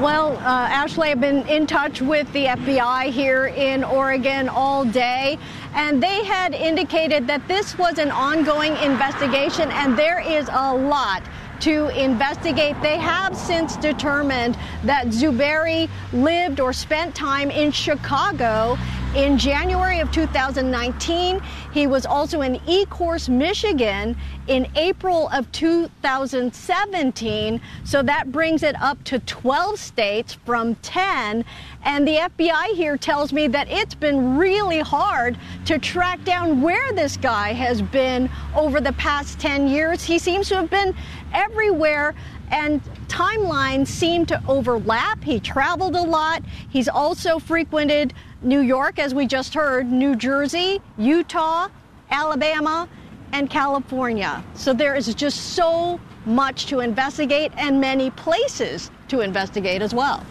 Well, 0.00 0.38
uh, 0.38 0.66
Ashleigh, 0.68 1.10
I've 1.10 1.20
been 1.20 1.46
in 1.46 1.66
touch 1.66 2.00
with 2.00 2.32
the 2.32 2.46
FBI 2.46 3.10
here 3.10 3.48
in 3.48 3.84
Oregon 3.84 4.48
all 4.48 4.82
day, 4.82 5.38
and 5.74 6.02
they 6.02 6.24
had 6.24 6.54
indicated 6.54 7.26
that 7.26 7.46
this 7.48 7.76
was 7.76 7.98
an 7.98 8.10
ongoing 8.10 8.74
investigation, 8.78 9.70
and 9.70 9.98
there 9.98 10.20
is 10.20 10.48
a 10.50 10.74
lot 10.74 11.22
to 11.60 11.88
investigate. 11.88 12.80
They 12.80 12.96
have 12.96 13.36
since 13.36 13.76
determined 13.76 14.56
that 14.84 15.08
Zuberi 15.08 15.90
lived 16.14 16.60
or 16.60 16.72
spent 16.72 17.14
time 17.14 17.50
in 17.50 17.70
Chicago 17.70 18.78
in 19.14 19.38
January 19.38 20.00
of 20.00 20.10
2019. 20.12 21.40
He 21.72 21.86
was 21.86 22.04
also 22.06 22.40
in 22.42 22.56
Ecorse, 22.60 23.28
Michigan 23.28 24.16
in 24.46 24.66
April 24.76 25.28
of 25.32 25.50
2017. 25.52 27.60
So 27.84 28.02
that 28.02 28.30
brings 28.30 28.62
it 28.62 28.80
up 28.80 29.02
to 29.04 29.18
12 29.20 29.78
states 29.78 30.34
from 30.44 30.74
10. 30.76 31.44
And 31.84 32.06
the 32.06 32.16
FBI 32.16 32.74
here 32.74 32.96
tells 32.96 33.32
me 33.32 33.48
that 33.48 33.68
it's 33.68 33.94
been 33.94 34.36
really 34.36 34.80
hard 34.80 35.36
to 35.64 35.78
track 35.78 36.22
down 36.24 36.62
where 36.62 36.92
this 36.92 37.16
guy 37.16 37.52
has 37.52 37.82
been 37.82 38.30
over 38.54 38.80
the 38.80 38.92
past 38.92 39.40
10 39.40 39.66
years. 39.68 40.04
He 40.04 40.18
seems 40.18 40.48
to 40.48 40.56
have 40.56 40.70
been 40.70 40.94
everywhere 41.32 42.14
and 42.50 42.80
timelines 43.10 43.88
seem 43.88 44.24
to 44.26 44.42
overlap. 44.48 45.22
He 45.22 45.40
traveled 45.40 45.96
a 45.96 46.02
lot. 46.02 46.42
He's 46.70 46.88
also 46.88 47.38
frequented 47.38 48.14
New 48.40 48.60
York, 48.60 48.98
as 48.98 49.14
we 49.14 49.26
just 49.26 49.52
heard, 49.52 49.90
New 49.90 50.16
Jersey, 50.16 50.80
Utah, 50.96 51.68
Alabama, 52.10 52.88
and 53.32 53.50
California. 53.50 54.42
So 54.54 54.72
there 54.72 54.94
is 54.94 55.12
just 55.14 55.54
so 55.54 56.00
much 56.24 56.66
to 56.66 56.80
investigate 56.80 57.52
and 57.56 57.80
many 57.80 58.10
places 58.10 58.90
to 59.08 59.20
investigate 59.20 59.82
as 59.82 59.92
well. 59.92 60.24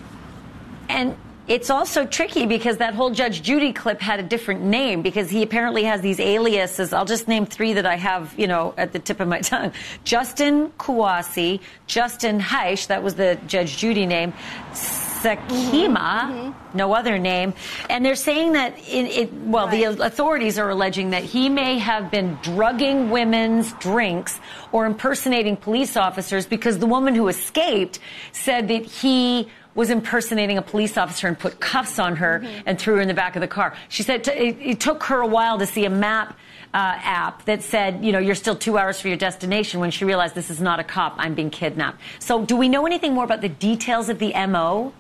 And 0.87 1.15
it's 1.49 1.71
also 1.71 2.05
tricky 2.05 2.45
because 2.45 2.77
that 2.77 2.93
whole 2.93 3.09
Judge 3.09 3.41
Judy 3.41 3.73
clip 3.73 3.99
had 3.99 4.19
a 4.19 4.23
different 4.23 4.61
name 4.61 5.01
because 5.01 5.31
he 5.31 5.41
apparently 5.41 5.83
has 5.83 5.99
these 5.99 6.19
aliases. 6.19 6.93
I'll 6.93 7.05
just 7.05 7.27
name 7.27 7.47
three 7.47 7.73
that 7.73 7.87
I 7.87 7.95
have, 7.95 8.35
you 8.37 8.45
know, 8.45 8.75
at 8.77 8.93
the 8.93 8.99
tip 8.99 9.19
of 9.19 9.27
my 9.27 9.39
tongue. 9.41 9.73
Justin 10.03 10.69
Kouassi, 10.77 11.59
Justin 11.87 12.39
Heish, 12.39 12.85
that 12.87 13.01
was 13.01 13.15
the 13.15 13.39
Judge 13.47 13.77
Judy 13.77 14.05
name, 14.05 14.31
Sakima, 14.73 15.97
mm-hmm. 15.97 16.77
no 16.77 16.93
other 16.93 17.17
name. 17.17 17.55
And 17.89 18.05
they're 18.05 18.13
saying 18.13 18.53
that, 18.53 18.77
it, 18.87 19.05
it 19.17 19.33
well, 19.33 19.67
right. 19.67 19.95
the 19.95 20.03
authorities 20.03 20.59
are 20.59 20.69
alleging 20.69 21.09
that 21.09 21.23
he 21.23 21.49
may 21.49 21.79
have 21.79 22.11
been 22.11 22.37
drugging 22.43 23.09
women's 23.09 23.73
drinks 23.73 24.39
or 24.71 24.85
impersonating 24.85 25.57
police 25.57 25.97
officers 25.97 26.45
because 26.45 26.77
the 26.77 26.85
woman 26.85 27.15
who 27.15 27.27
escaped 27.27 27.99
said 28.31 28.67
that 28.67 28.85
he 28.85 29.49
was 29.79 29.89
impersonating 29.89 30.57
a 30.57 30.61
police 30.61 30.97
officer 30.97 31.25
and 31.25 31.39
put 31.39 31.61
cuffs 31.61 31.99
on 31.99 32.17
her 32.17 32.41
mm-hmm. 32.41 32.61
and 32.65 32.77
threw 32.77 32.95
her 32.95 33.01
in 33.01 33.07
the 33.07 33.13
back 33.13 33.37
of 33.37 33.39
the 33.39 33.47
car. 33.47 33.73
She 33.87 34.03
said 34.03 34.25
t- 34.25 34.31
it, 34.31 34.57
it, 34.59 34.79
took 34.81 35.03
her 35.03 35.21
a 35.21 35.25
while 35.25 35.57
to 35.57 35.65
see 35.65 35.85
a 35.85 35.89
map 35.89 36.37
uh, 36.73 36.77
app 36.77 37.45
that 37.45 37.63
said, 37.63 38.03
you 38.03 38.11
know, 38.11 38.19
you're 38.19 38.35
still 38.35 38.57
two 38.57 38.77
hours 38.77 38.99
for 38.99 39.07
your 39.07 39.15
destination 39.15 39.79
when 39.79 39.89
she 39.89 40.03
realized 40.03 40.35
this 40.35 40.49
is 40.49 40.59
not 40.59 40.81
a 40.81 40.83
cop, 40.83 41.15
I'm 41.17 41.33
being 41.33 41.49
kidnapped. 41.49 42.01
So, 42.19 42.45
do 42.45 42.57
we 42.57 42.67
know 42.67 42.85
anything 42.85 43.13
more 43.13 43.23
about 43.23 43.39
the 43.39 43.47
details 43.47 44.09
of 44.09 44.19
the 44.19 44.33
MO? 44.47 44.91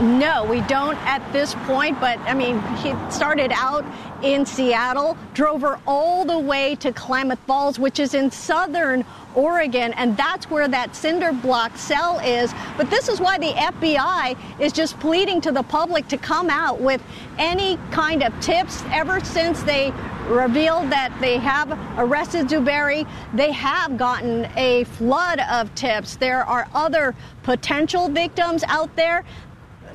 No, 0.00 0.44
we 0.44 0.62
don't 0.62 0.96
at 1.06 1.22
this 1.32 1.54
point, 1.66 2.00
but 2.00 2.18
I 2.20 2.32
mean, 2.32 2.60
he 2.76 2.94
started 3.10 3.52
out 3.54 3.84
in 4.22 4.46
Seattle, 4.46 5.16
drove 5.34 5.60
her 5.60 5.78
all 5.86 6.24
the 6.24 6.38
way 6.38 6.74
to 6.76 6.90
Klamath 6.92 7.38
Falls, 7.40 7.78
which 7.78 7.98
is 7.98 8.14
in 8.14 8.30
southern 8.30 9.04
Oregon, 9.36 9.92
and 9.92 10.16
that's 10.16 10.50
where 10.50 10.66
that 10.66 10.96
cinder 10.96 11.32
block 11.32 11.76
cell 11.76 12.18
is. 12.18 12.52
But 12.76 12.90
this 12.90 13.08
is 13.08 13.20
why 13.20 13.38
the 13.38 13.52
FBI 13.52 14.36
is 14.60 14.72
just 14.72 14.98
pleading 14.98 15.40
to 15.42 15.52
the 15.52 15.62
public 15.62 16.08
to 16.08 16.16
come 16.16 16.50
out 16.50 16.80
with 16.80 17.02
any 17.38 17.78
kind 17.90 18.22
of 18.22 18.38
tips. 18.40 18.82
Ever 18.90 19.20
since 19.20 19.62
they 19.62 19.92
revealed 20.26 20.90
that 20.90 21.16
they 21.20 21.36
have 21.36 21.78
arrested 21.98 22.48
Zuberi, 22.48 23.06
they 23.34 23.52
have 23.52 23.96
gotten 23.96 24.48
a 24.56 24.84
flood 24.84 25.40
of 25.50 25.72
tips. 25.74 26.16
There 26.16 26.44
are 26.44 26.66
other 26.74 27.14
potential 27.42 28.08
victims 28.08 28.64
out 28.66 28.94
there 28.96 29.24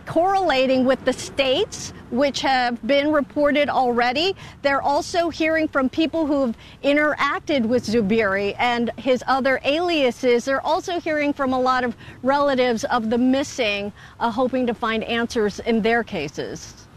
correlating 0.06 0.86
with 0.86 1.04
the 1.06 1.14
states 1.14 1.94
which 2.12 2.42
have 2.42 2.86
been 2.86 3.12
reported 3.12 3.70
already. 3.70 4.36
They're 4.62 4.82
also 4.82 5.30
hearing 5.30 5.68
from 5.68 5.90
people 5.90 6.26
who've 6.26 6.56
interacted 6.84 7.66
with 7.66 7.86
Zuberi 7.86 8.56
and 8.60 8.92
his 8.98 9.24
other 9.28 9.60
aliases. 9.64 10.46
They're 10.46 10.66
also 10.66 11.00
hearing 11.00 11.34
from 11.34 11.54
a 11.54 11.60
lot 11.60 11.84
of 11.84 11.96
relatives 12.22 12.84
of 12.86 13.10
the 13.10 13.18
missing, 13.18 13.92
uh, 14.20 14.30
hoping 14.30 14.68
to 14.68 14.74
find 14.74 15.04
answers 15.04 15.60
in 15.60 15.82
their 15.82 16.04
cases. 16.04 16.88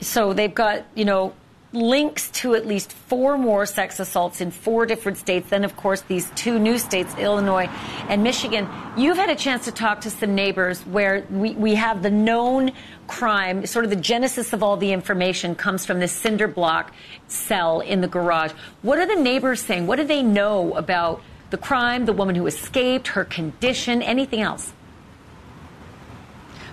So 0.00 0.32
they've 0.32 0.54
got, 0.54 0.84
you 0.94 1.04
know, 1.04 1.32
links 1.72 2.30
to 2.30 2.54
at 2.54 2.66
least 2.66 2.92
four 2.92 3.36
more 3.36 3.66
sex 3.66 4.00
assaults 4.00 4.40
in 4.40 4.50
four 4.50 4.86
different 4.86 5.18
states. 5.18 5.50
Then, 5.50 5.64
of 5.64 5.76
course, 5.76 6.00
these 6.02 6.30
two 6.34 6.58
new 6.58 6.78
states, 6.78 7.14
Illinois 7.18 7.68
and 8.08 8.22
Michigan. 8.22 8.68
You've 8.96 9.16
had 9.16 9.30
a 9.30 9.34
chance 9.34 9.64
to 9.64 9.72
talk 9.72 10.00
to 10.02 10.10
some 10.10 10.34
neighbors 10.34 10.80
where 10.82 11.26
we, 11.30 11.52
we 11.52 11.74
have 11.74 12.02
the 12.02 12.10
known 12.10 12.72
crime, 13.08 13.66
sort 13.66 13.84
of 13.84 13.90
the 13.90 13.96
genesis 13.96 14.52
of 14.52 14.62
all 14.62 14.76
the 14.76 14.92
information 14.92 15.54
comes 15.54 15.84
from 15.84 16.00
this 16.00 16.12
cinder 16.12 16.48
block 16.48 16.92
cell 17.28 17.80
in 17.80 18.00
the 18.00 18.08
garage. 18.08 18.52
What 18.82 18.98
are 18.98 19.06
the 19.06 19.20
neighbors 19.20 19.60
saying? 19.60 19.86
What 19.86 19.96
do 19.96 20.04
they 20.04 20.22
know 20.22 20.74
about 20.74 21.22
the 21.50 21.58
crime, 21.58 22.06
the 22.06 22.12
woman 22.12 22.34
who 22.34 22.46
escaped, 22.46 23.08
her 23.08 23.24
condition, 23.24 24.02
anything 24.02 24.40
else? 24.40 24.72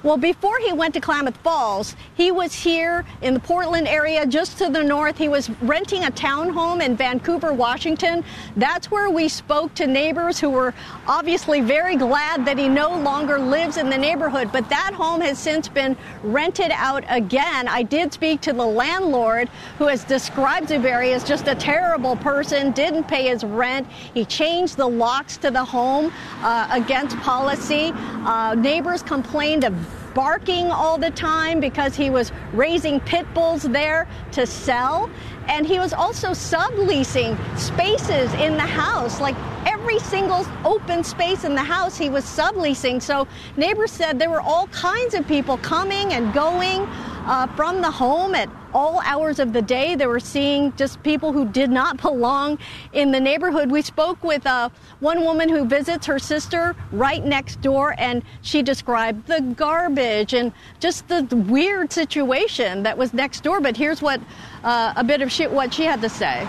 Well, 0.03 0.17
before 0.17 0.59
he 0.59 0.73
went 0.73 0.93
to 0.95 0.99
Klamath 0.99 1.37
Falls, 1.37 1.95
he 2.15 2.29
was 2.29 2.53
here 2.53 3.05
in 3.21 3.33
the 3.33 3.39
Portland 3.39 3.87
area 3.87 4.25
just 4.25 4.57
to 4.57 4.69
the 4.69 4.83
north. 4.83 5.17
He 5.17 5.29
was 5.29 5.49
renting 5.61 6.03
a 6.03 6.11
townhome 6.11 6.83
in 6.83 6.97
Vancouver, 6.97 7.53
Washington. 7.53 8.25
That's 8.57 8.91
where 8.91 9.09
we 9.09 9.29
spoke 9.29 9.73
to 9.75 9.87
neighbors 9.87 10.41
who 10.41 10.49
were 10.49 10.73
obviously 11.07 11.61
very 11.61 11.95
glad 11.95 12.45
that 12.45 12.57
he 12.57 12.67
no 12.67 12.89
longer 12.97 13.39
lives 13.39 13.77
in 13.77 13.89
the 13.89 13.97
neighborhood. 13.97 14.49
But 14.51 14.67
that 14.67 14.93
home 14.93 15.21
has 15.21 15.39
since 15.39 15.69
been 15.69 15.95
rented 16.21 16.71
out 16.71 17.05
again. 17.07 17.69
I 17.69 17.83
did 17.83 18.11
speak 18.11 18.41
to 18.41 18.51
the 18.51 18.65
landlord 18.65 19.47
who 19.77 19.87
has 19.87 20.03
described 20.03 20.67
Zuberi 20.67 21.13
as 21.13 21.23
just 21.23 21.47
a 21.47 21.55
terrible 21.55 22.17
person, 22.17 22.71
didn't 22.71 23.05
pay 23.05 23.29
his 23.29 23.45
rent. 23.45 23.87
He 24.13 24.25
changed 24.25 24.75
the 24.75 24.87
locks 24.87 25.37
to 25.37 25.49
the 25.49 25.63
home 25.63 26.11
uh, 26.41 26.67
against 26.71 27.15
policy. 27.19 27.93
Uh, 27.95 28.53
neighbors 28.55 29.01
complained 29.01 29.63
of 29.63 29.73
barking 30.13 30.71
all 30.71 30.97
the 30.97 31.11
time 31.11 31.59
because 31.59 31.95
he 31.95 32.09
was 32.09 32.31
raising 32.53 32.99
pit 33.01 33.25
bulls 33.33 33.63
there 33.63 34.07
to 34.31 34.45
sell. 34.45 35.09
And 35.47 35.65
he 35.65 35.79
was 35.79 35.93
also 35.93 36.29
subleasing 36.29 37.37
spaces 37.57 38.33
in 38.35 38.53
the 38.53 38.61
house, 38.61 39.19
like 39.19 39.35
every 39.65 39.99
single 39.99 40.45
open 40.65 41.03
space 41.03 41.43
in 41.43 41.55
the 41.55 41.63
house 41.63 41.97
he 41.97 42.09
was 42.09 42.23
subleasing. 42.25 43.01
So 43.01 43.27
neighbors 43.57 43.91
said 43.91 44.19
there 44.19 44.29
were 44.29 44.41
all 44.41 44.67
kinds 44.67 45.13
of 45.13 45.27
people 45.27 45.57
coming 45.57 46.13
and 46.13 46.33
going 46.33 46.87
uh, 47.25 47.47
from 47.55 47.81
the 47.81 47.91
home 47.91 48.35
at 48.35 48.49
all 48.73 49.01
hours 49.05 49.39
of 49.39 49.53
the 49.53 49.61
day. 49.61 49.95
They 49.95 50.07
were 50.07 50.19
seeing 50.19 50.75
just 50.75 51.01
people 51.03 51.31
who 51.31 51.45
did 51.45 51.69
not 51.69 51.97
belong 52.01 52.57
in 52.93 53.11
the 53.11 53.19
neighborhood. 53.19 53.71
We 53.71 53.81
spoke 53.81 54.23
with 54.23 54.45
uh, 54.45 54.69
one 54.99 55.21
woman 55.21 55.49
who 55.49 55.65
visits 55.65 56.05
her 56.07 56.19
sister 56.19 56.75
right 56.91 57.23
next 57.23 57.61
door, 57.61 57.95
and 57.97 58.23
she 58.41 58.61
described 58.61 59.27
the 59.27 59.41
garbage 59.41 60.33
and 60.33 60.51
just 60.79 61.07
the 61.07 61.23
weird 61.47 61.91
situation 61.91 62.83
that 62.83 62.97
was 62.97 63.13
next 63.13 63.43
door. 63.43 63.61
But 63.61 63.77
here's 63.77 64.01
what 64.01 64.19
uh, 64.63 64.93
a 64.95 65.03
bit 65.03 65.21
of 65.21 65.31
shit 65.33 65.51
what 65.51 65.73
she 65.73 65.83
had 65.83 66.01
to 66.01 66.09
say. 66.09 66.47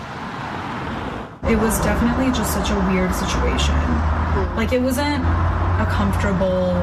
It 1.49 1.57
was 1.57 1.79
definitely 1.81 2.27
just 2.27 2.53
such 2.53 2.69
a 2.69 2.79
weird 2.89 3.13
situation. 3.13 3.75
Hmm. 3.75 4.55
Like 4.55 4.73
it 4.73 4.81
wasn't 4.81 5.23
a 5.23 5.87
comfortable 5.89 6.73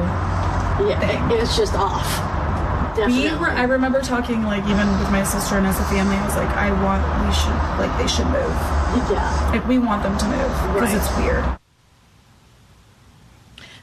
yeah, 0.87 0.99
thing. 0.99 1.31
It 1.31 1.39
was 1.39 1.55
just 1.55 1.73
off. 1.73 2.07
Definitely. 2.95 3.31
We 3.31 3.37
were, 3.37 3.49
I 3.49 3.63
remember 3.63 4.01
talking 4.01 4.43
like 4.43 4.63
even 4.65 4.87
with 4.99 5.11
my 5.11 5.23
sister 5.23 5.55
and 5.55 5.65
as 5.65 5.79
a 5.79 5.83
family. 5.85 6.15
I 6.15 6.25
was 6.25 6.35
like, 6.35 6.49
I 6.49 6.71
want 6.83 7.01
we 7.25 7.33
should 7.33 7.55
like 7.79 7.97
they 7.97 8.07
should 8.07 8.27
move. 8.27 8.53
Yeah. 9.09 9.49
Like 9.51 9.67
we 9.67 9.79
want 9.79 10.03
them 10.03 10.17
to 10.17 10.25
move 10.25 10.73
because 10.73 10.93
right. 10.93 10.97
it's 10.97 11.17
weird. 11.17 11.43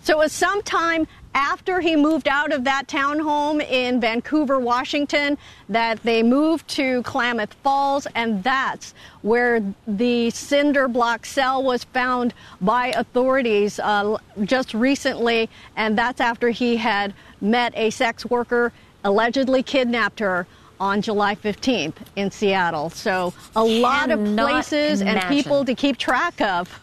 So 0.02 0.14
it 0.14 0.18
was 0.18 0.32
sometime 0.32 1.06
after 1.34 1.80
he 1.80 1.94
moved 1.94 2.28
out 2.28 2.52
of 2.52 2.64
that 2.64 2.88
townhome 2.88 3.62
in 3.62 4.00
Vancouver, 4.00 4.58
Washington, 4.58 5.38
that 5.68 6.02
they 6.02 6.22
moved 6.22 6.66
to 6.68 7.02
Klamath 7.02 7.54
Falls, 7.62 8.06
and 8.14 8.42
that's 8.42 8.94
where 9.22 9.62
the 9.87 10.30
cinder 10.30 10.88
block 10.88 11.25
cell 11.25 11.62
was 11.62 11.84
found 11.84 12.34
by 12.60 12.88
authorities 12.88 13.78
uh, 13.78 14.16
just 14.44 14.75
recently, 14.75 15.49
and 15.76 15.96
that's 15.96 16.20
after 16.20 16.50
he 16.50 16.76
had 16.76 17.14
met 17.40 17.72
a 17.76 17.90
sex 17.90 18.26
worker 18.26 18.72
allegedly 19.04 19.62
kidnapped 19.62 20.18
her 20.18 20.46
on 20.80 21.02
July 21.02 21.34
15th 21.34 21.94
in 22.16 22.30
Seattle. 22.30 22.90
So 22.90 23.34
a 23.54 23.62
lot 23.62 24.10
of 24.10 24.18
places 24.37 25.02
and 25.02 25.20
people 25.28 25.64
to 25.64 25.75
keep 25.75 25.99
track 25.99 26.40
of. 26.40 26.80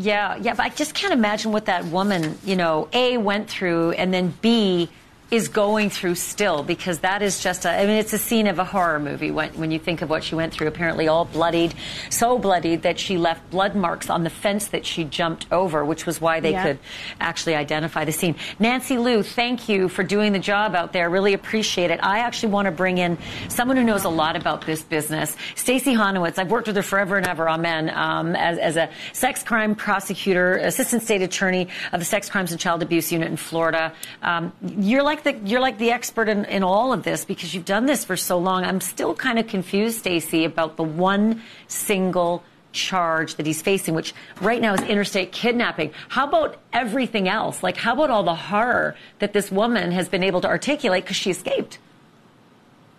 Yeah, 0.00 0.36
yeah, 0.36 0.54
but 0.54 0.64
I 0.64 0.68
just 0.70 0.94
can't 0.94 1.12
imagine 1.12 1.52
what 1.52 1.66
that 1.66 1.84
woman, 1.84 2.38
you 2.42 2.56
know, 2.56 2.88
A, 2.94 3.18
went 3.18 3.50
through, 3.50 3.92
and 3.92 4.14
then 4.14 4.32
B, 4.40 4.88
is 5.30 5.48
going 5.48 5.90
through 5.90 6.16
still 6.16 6.62
because 6.62 7.00
that 7.00 7.22
is 7.22 7.42
just 7.42 7.64
a, 7.64 7.70
I 7.70 7.86
mean, 7.86 7.96
it's 7.96 8.12
a 8.12 8.18
scene 8.18 8.46
of 8.46 8.58
a 8.58 8.64
horror 8.64 8.98
movie 8.98 9.30
when, 9.30 9.50
when 9.54 9.70
you 9.70 9.78
think 9.78 10.02
of 10.02 10.10
what 10.10 10.24
she 10.24 10.34
went 10.34 10.52
through. 10.52 10.66
Apparently, 10.66 11.08
all 11.08 11.24
bloodied, 11.24 11.74
so 12.10 12.38
bloodied 12.38 12.82
that 12.82 12.98
she 12.98 13.16
left 13.16 13.48
blood 13.50 13.74
marks 13.74 14.10
on 14.10 14.24
the 14.24 14.30
fence 14.30 14.68
that 14.68 14.84
she 14.84 15.04
jumped 15.04 15.46
over, 15.52 15.84
which 15.84 16.06
was 16.06 16.20
why 16.20 16.40
they 16.40 16.52
yeah. 16.52 16.64
could 16.64 16.78
actually 17.20 17.54
identify 17.54 18.04
the 18.04 18.12
scene. 18.12 18.34
Nancy 18.58 18.98
Loo, 18.98 19.22
thank 19.22 19.68
you 19.68 19.88
for 19.88 20.02
doing 20.02 20.32
the 20.32 20.38
job 20.38 20.74
out 20.74 20.92
there. 20.92 21.08
Really 21.08 21.34
appreciate 21.34 21.90
it. 21.90 22.00
I 22.02 22.18
actually 22.18 22.52
want 22.52 22.66
to 22.66 22.72
bring 22.72 22.98
in 22.98 23.16
someone 23.48 23.76
who 23.76 23.84
knows 23.84 24.04
a 24.04 24.08
lot 24.08 24.36
about 24.36 24.66
this 24.66 24.82
business. 24.82 25.36
Stacey 25.54 25.94
Honowitz, 25.94 26.38
I've 26.38 26.50
worked 26.50 26.66
with 26.66 26.76
her 26.76 26.82
forever 26.82 27.16
and 27.16 27.26
ever, 27.26 27.48
amen, 27.48 27.90
um, 27.90 28.34
as, 28.34 28.58
as 28.58 28.76
a 28.76 28.90
sex 29.12 29.42
crime 29.42 29.74
prosecutor, 29.74 30.56
assistant 30.56 31.02
state 31.02 31.22
attorney 31.22 31.68
of 31.92 32.00
the 32.00 32.06
Sex 32.06 32.28
Crimes 32.28 32.50
and 32.50 32.60
Child 32.60 32.82
Abuse 32.82 33.12
Unit 33.12 33.28
in 33.28 33.36
Florida. 33.36 33.92
Um, 34.22 34.52
you're 34.62 35.02
like 35.02 35.19
like 35.24 35.42
the 35.42 35.48
you're 35.48 35.60
like 35.60 35.78
the 35.78 35.90
expert 35.90 36.28
in, 36.28 36.44
in 36.46 36.62
all 36.62 36.92
of 36.92 37.02
this 37.02 37.24
because 37.24 37.54
you've 37.54 37.64
done 37.64 37.86
this 37.86 38.04
for 38.04 38.16
so 38.16 38.38
long. 38.38 38.64
I'm 38.64 38.80
still 38.80 39.14
kind 39.14 39.38
of 39.38 39.46
confused, 39.46 39.98
Stacey, 39.98 40.44
about 40.44 40.76
the 40.76 40.82
one 40.82 41.42
single 41.68 42.42
charge 42.72 43.34
that 43.34 43.46
he's 43.46 43.60
facing, 43.62 43.94
which 43.94 44.14
right 44.40 44.60
now 44.60 44.74
is 44.74 44.80
interstate 44.82 45.32
kidnapping. 45.32 45.92
How 46.08 46.26
about 46.26 46.56
everything 46.72 47.28
else? 47.28 47.62
Like, 47.62 47.76
how 47.76 47.94
about 47.94 48.10
all 48.10 48.22
the 48.22 48.34
horror 48.34 48.96
that 49.18 49.32
this 49.32 49.50
woman 49.50 49.90
has 49.92 50.08
been 50.08 50.22
able 50.22 50.40
to 50.42 50.48
articulate 50.48 51.04
because 51.04 51.16
she 51.16 51.30
escaped? 51.30 51.78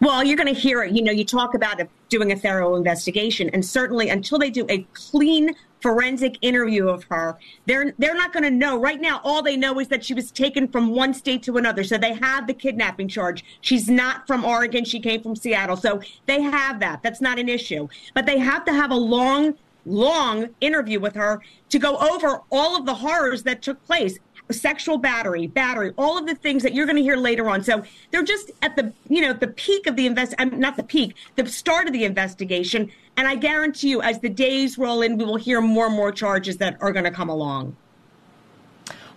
Well, 0.01 0.23
you're 0.23 0.35
going 0.35 0.53
to 0.53 0.59
hear 0.59 0.83
it. 0.83 0.93
You 0.93 1.03
know, 1.03 1.11
you 1.11 1.23
talk 1.23 1.53
about 1.53 1.79
doing 2.09 2.31
a 2.31 2.35
thorough 2.35 2.75
investigation, 2.75 3.49
and 3.53 3.63
certainly 3.63 4.09
until 4.09 4.39
they 4.39 4.49
do 4.49 4.65
a 4.67 4.79
clean 4.93 5.53
forensic 5.79 6.37
interview 6.41 6.87
of 6.87 7.03
her. 7.05 7.37
They're 7.65 7.93
they're 7.97 8.15
not 8.15 8.33
going 8.33 8.43
to 8.43 8.51
know 8.51 8.79
right 8.79 9.01
now. 9.01 9.19
All 9.23 9.41
they 9.41 9.57
know 9.57 9.79
is 9.79 9.87
that 9.89 10.03
she 10.03 10.13
was 10.13 10.31
taken 10.31 10.67
from 10.67 10.89
one 10.89 11.13
state 11.13 11.43
to 11.43 11.57
another. 11.57 11.83
So 11.83 11.97
they 11.97 12.13
have 12.13 12.47
the 12.47 12.53
kidnapping 12.53 13.07
charge. 13.07 13.43
She's 13.61 13.89
not 13.89 14.27
from 14.27 14.45
Oregon. 14.45 14.85
She 14.85 14.99
came 14.99 15.21
from 15.21 15.35
Seattle. 15.35 15.75
So 15.77 16.01
they 16.25 16.41
have 16.41 16.79
that. 16.79 17.01
That's 17.03 17.21
not 17.21 17.39
an 17.39 17.49
issue. 17.49 17.87
But 18.13 18.25
they 18.25 18.37
have 18.37 18.63
to 18.65 18.73
have 18.73 18.91
a 18.91 18.95
long 18.95 19.55
long 19.85 20.49
interview 20.61 20.99
with 20.99 21.15
her 21.15 21.41
to 21.69 21.79
go 21.79 21.97
over 21.97 22.41
all 22.51 22.77
of 22.77 22.85
the 22.85 22.93
horrors 22.93 23.41
that 23.43 23.63
took 23.63 23.83
place 23.85 24.19
sexual 24.53 24.97
battery, 24.97 25.47
battery, 25.47 25.93
all 25.97 26.17
of 26.17 26.27
the 26.27 26.35
things 26.35 26.63
that 26.63 26.73
you're 26.73 26.85
going 26.85 26.97
to 26.97 27.03
hear 27.03 27.17
later 27.17 27.49
on. 27.49 27.63
So 27.63 27.83
they're 28.11 28.23
just 28.23 28.51
at 28.61 28.75
the, 28.75 28.93
you 29.09 29.21
know, 29.21 29.33
the 29.33 29.47
peak 29.47 29.87
of 29.87 29.95
the 29.95 30.05
invest, 30.05 30.35
not 30.39 30.77
the 30.77 30.83
peak, 30.83 31.15
the 31.35 31.47
start 31.47 31.87
of 31.87 31.93
the 31.93 32.03
investigation. 32.03 32.91
And 33.17 33.27
I 33.27 33.35
guarantee 33.35 33.89
you, 33.89 34.01
as 34.01 34.19
the 34.19 34.29
days 34.29 34.77
roll 34.77 35.01
in, 35.01 35.17
we 35.17 35.25
will 35.25 35.37
hear 35.37 35.61
more 35.61 35.87
and 35.87 35.95
more 35.95 36.11
charges 36.11 36.57
that 36.57 36.77
are 36.81 36.91
going 36.91 37.05
to 37.05 37.11
come 37.11 37.29
along. 37.29 37.75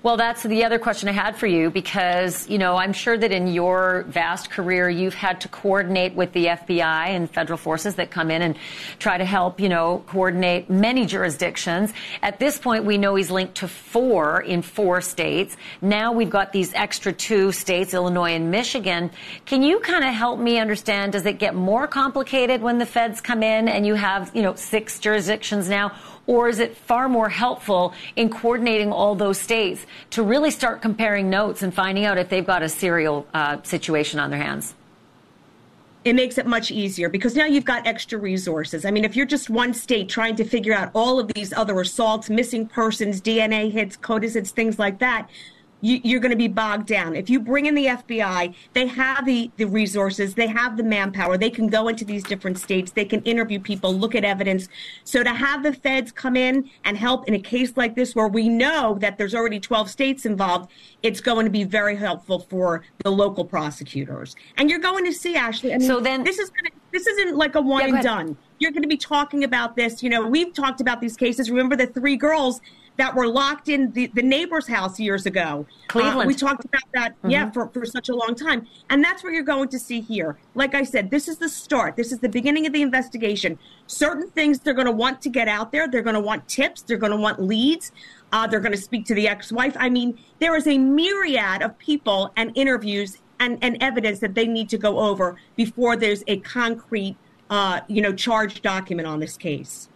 Well, 0.05 0.19
that's 0.19 0.43
the 0.43 0.67
other 0.67 0.79
question 0.79 1.09
I 1.09 1.13
had 1.13 1.35
for 1.35 1.47
you 1.47 1.71
because, 1.71 2.47
you 2.47 2.59
know, 2.59 2.77
I'm 2.77 2.93
sure 2.93 3.17
that 3.17 3.33
in 3.33 3.47
your 3.47 4.05
vast 4.09 4.51
career, 4.51 4.91
you've 4.91 5.15
had 5.15 5.41
to 5.41 5.49
coordinate 5.49 6.15
with 6.15 6.31
the 6.35 6.45
FBI 6.45 7.07
and 7.07 7.31
federal 7.31 7.57
forces 7.57 7.95
that 7.95 8.11
come 8.11 8.31
in 8.31 8.43
and 8.43 8.55
try 8.99 9.17
to 9.17 9.25
help, 9.25 9.59
you 9.59 9.71
know, 9.71 10.05
coordinate 10.07 10.69
many 10.69 11.07
jurisdictions. 11.07 11.95
At 12.21 12.39
this 12.39 12.59
point, 12.59 12.85
we 12.85 12.99
know 12.99 13.15
he's 13.15 13.31
linked 13.31 13.55
to 13.55 13.67
four 13.67 14.43
in 14.43 14.61
four 14.61 15.01
states. 15.01 15.57
Now 15.81 16.13
we've 16.13 16.29
got 16.29 16.53
these 16.53 16.75
extra 16.75 17.11
two 17.11 17.51
states, 17.51 17.95
Illinois 17.95 18.35
and 18.35 18.51
Michigan. 18.51 19.11
Can 19.47 19.63
you 19.63 19.81
kind 19.81 20.05
of 20.05 20.13
help 20.13 20.39
me 20.39 20.59
understand, 20.59 21.13
does 21.13 21.25
it 21.25 21.39
get 21.39 21.55
more 21.55 21.87
complicated 21.87 22.61
when 22.61 22.77
the 22.77 22.85
feds 22.85 23.23
come 23.23 23.43
in 23.43 23.69
and 23.69 23.87
you 23.87 23.95
have, 23.95 24.31
you 24.35 24.43
know, 24.43 24.55
six 24.55 24.99
jurisdictions 24.99 25.67
now? 25.67 25.93
Or 26.27 26.49
is 26.49 26.59
it 26.59 26.77
far 26.77 27.09
more 27.09 27.29
helpful 27.29 27.93
in 28.17 28.31
coordinating 28.31 28.93
all 28.93 29.15
those 29.15 29.39
states 29.39 29.87
to 30.11 30.23
really 30.23 30.51
start 30.51 30.81
comparing 30.81 31.29
notes 31.29 31.63
and 31.63 31.73
finding 31.73 32.05
out 32.05 32.17
if 32.17 32.29
they've 32.29 32.47
got 32.47 32.63
a 32.63 32.69
serial 32.69 33.27
uh, 33.35 33.63
situation 33.63 34.19
on 34.21 34.31
their 34.31 34.41
hands? 34.41 34.75
it 36.05 36.15
makes 36.15 36.37
it 36.37 36.47
much 36.47 36.71
easier 36.71 37.09
because 37.09 37.35
now 37.35 37.47
you've 37.47 37.65
got 37.65 37.87
extra 37.87 38.19
resources. 38.19 38.85
I 38.85 38.91
mean, 38.91 39.05
if 39.05 39.17
you're 39.17 39.27
just 39.27 39.49
one 39.49 39.73
state 39.73 40.09
trying 40.09 40.37
to 40.37 40.45
figure 40.45 40.75
out 40.75 40.91
all 40.95 41.19
of 41.19 41.29
these 41.33 41.53
other 41.53 41.81
assaults, 41.81 42.29
missing 42.29 42.67
persons, 42.67 43.21
DNA 43.21 43.73
hits, 43.73 43.97
CODIS 43.97 44.51
things 44.51 44.79
like 44.79 44.99
that, 44.99 45.29
you, 45.85 46.17
are 46.17 46.21
going 46.21 46.31
to 46.31 46.37
be 46.37 46.49
bogged 46.49 46.87
down. 46.87 47.15
If 47.15 47.29
you 47.29 47.39
bring 47.39 47.67
in 47.67 47.75
the 47.75 47.87
FBI, 47.87 48.55
they 48.73 48.87
have 48.87 49.27
the, 49.27 49.51
the 49.59 49.67
resources, 49.67 50.35
they 50.35 50.47
have 50.47 50.79
the 50.79 50.83
manpower, 50.83 51.37
they 51.37 51.51
can 51.51 51.69
go 51.69 51.89
into 51.89 52.07
these 52.07 52.23
different 52.25 52.59
states, 52.59 52.93
they 52.93 53.05
can 53.05 53.23
interview 53.23 53.61
people, 53.61 53.93
look 53.93 54.15
at 54.15 54.25
evidence. 54.25 54.69
So 55.05 55.23
to 55.23 55.35
have 55.35 55.63
the 55.63 55.75
feds 55.75 56.11
come 56.11 56.37
in 56.37 56.71
and 56.85 56.97
help 56.97 57.29
in 57.29 57.35
a 57.35 57.39
case 57.39 57.77
like 57.77 57.95
this 57.95 58.15
where 58.15 58.29
we 58.29 58.49
know 58.49 58.97
that 59.01 59.19
there's 59.19 59.35
already 59.35 59.61
12 59.61 59.91
states 59.91 60.25
involved, 60.25 60.71
it's 61.03 61.21
going 61.21 61.45
to 61.45 61.51
be 61.51 61.65
very 61.65 61.97
helpful 61.97 62.39
for 62.39 62.83
the 63.03 63.11
local 63.11 63.45
prosecutors. 63.45 64.37
And 64.57 64.71
you're 64.71 64.79
going 64.79 65.05
to 65.05 65.13
see, 65.13 65.35
Ashleigh, 65.35 65.75
I 65.75 65.79
mean, 65.79 65.87
so 65.87 66.01
then 66.01 66.25
this 66.25 66.39
is 66.39 66.49
going 66.49 66.65
to, 66.65 66.73
this 66.93 67.07
isn't 67.07 67.37
like 67.37 67.57
a 67.57 67.61
one 67.61 67.87
yeah, 67.87 67.95
and 67.95 68.03
done. 68.03 68.37
You're 68.59 68.71
going 68.71 68.83
to 68.83 68.89
be 68.89 68.97
talking 68.97 69.45
about 69.45 69.77
this. 69.77 70.03
You 70.03 70.09
know, 70.09 70.27
we've 70.27 70.55
talked 70.55 70.81
about 70.81 71.03
these 71.03 71.17
cases. 71.17 71.51
Remember 71.51 71.77
the 71.77 71.89
three 71.89 72.17
girls 72.17 72.63
that 72.97 73.15
were 73.15 73.27
locked 73.27 73.69
in 73.69 73.91
the, 73.93 74.07
the 74.09 74.23
neighbor's 74.23 74.67
house 74.67 75.01
years 75.01 75.27
ago. 75.27 75.67
Cleveland. 75.89 76.23
Uh, 76.23 76.27
we 76.27 76.35
talked 76.35 76.65
about 76.65 76.83
that, 76.93 77.13
mm-hmm. 77.19 77.31
yeah, 77.31 77.51
for, 77.51 77.69
for 77.69 77.85
such 77.85 78.09
a 78.09 78.15
long 78.15 78.35
time. 78.35 78.67
And 78.91 79.03
that's 79.03 79.25
what 79.25 79.33
you're 79.33 79.43
going 79.43 79.69
to 79.71 79.79
see 79.79 80.01
here. 80.01 80.39
Like 80.55 80.75
I 80.75 80.85
said, 80.85 81.11
this 81.11 81.29
is 81.29 81.39
the 81.39 81.49
start. 81.49 81.97
This 81.97 82.13
is 82.13 82.21
the 82.21 82.29
beginning 82.29 82.67
of 82.67 82.73
the 82.73 82.83
investigation. 82.83 83.59
Certain 83.87 84.31
things 84.31 84.61
they're 84.61 84.75
going 84.75 84.87
to 84.87 84.93
want 84.93 85.21
to 85.23 85.29
get 85.29 85.49
out 85.49 85.73
there. 85.73 85.89
They're 85.89 86.03
going 86.03 86.15
to 86.15 86.21
want 86.21 86.49
tips. 86.49 86.83
They're 86.83 86.97
going 86.97 87.13
to 87.13 87.19
want 87.19 87.43
leads. 87.43 87.93
Uh, 88.33 88.47
they're 88.47 88.61
going 88.61 88.73
to 88.73 88.79
speak 88.79 89.07
to 89.07 89.15
the 89.15 89.29
ex-wife. 89.29 89.77
I 89.79 89.89
mean, 89.89 90.19
there 90.39 90.57
is 90.57 90.67
a 90.67 90.79
myriad 90.79 91.63
of 91.63 91.77
people 91.79 92.33
and 92.37 92.53
interviews 92.55 93.19
and, 93.41 93.59
and 93.63 93.77
evidence 93.81 94.21
that 94.21 94.35
they 94.35 94.47
need 94.47 94.69
to 94.69 94.79
go 94.79 94.99
over 95.01 95.37
before 95.57 95.97
there's 95.97 96.23
a 96.29 96.39
concrete, 96.39 97.17
uh, 97.51 97.81
you 97.89 98.01
know, 98.01 98.13
charge 98.13 98.63
document 98.63 99.09
on 99.09 99.19
this 99.19 99.37
case 99.37 99.89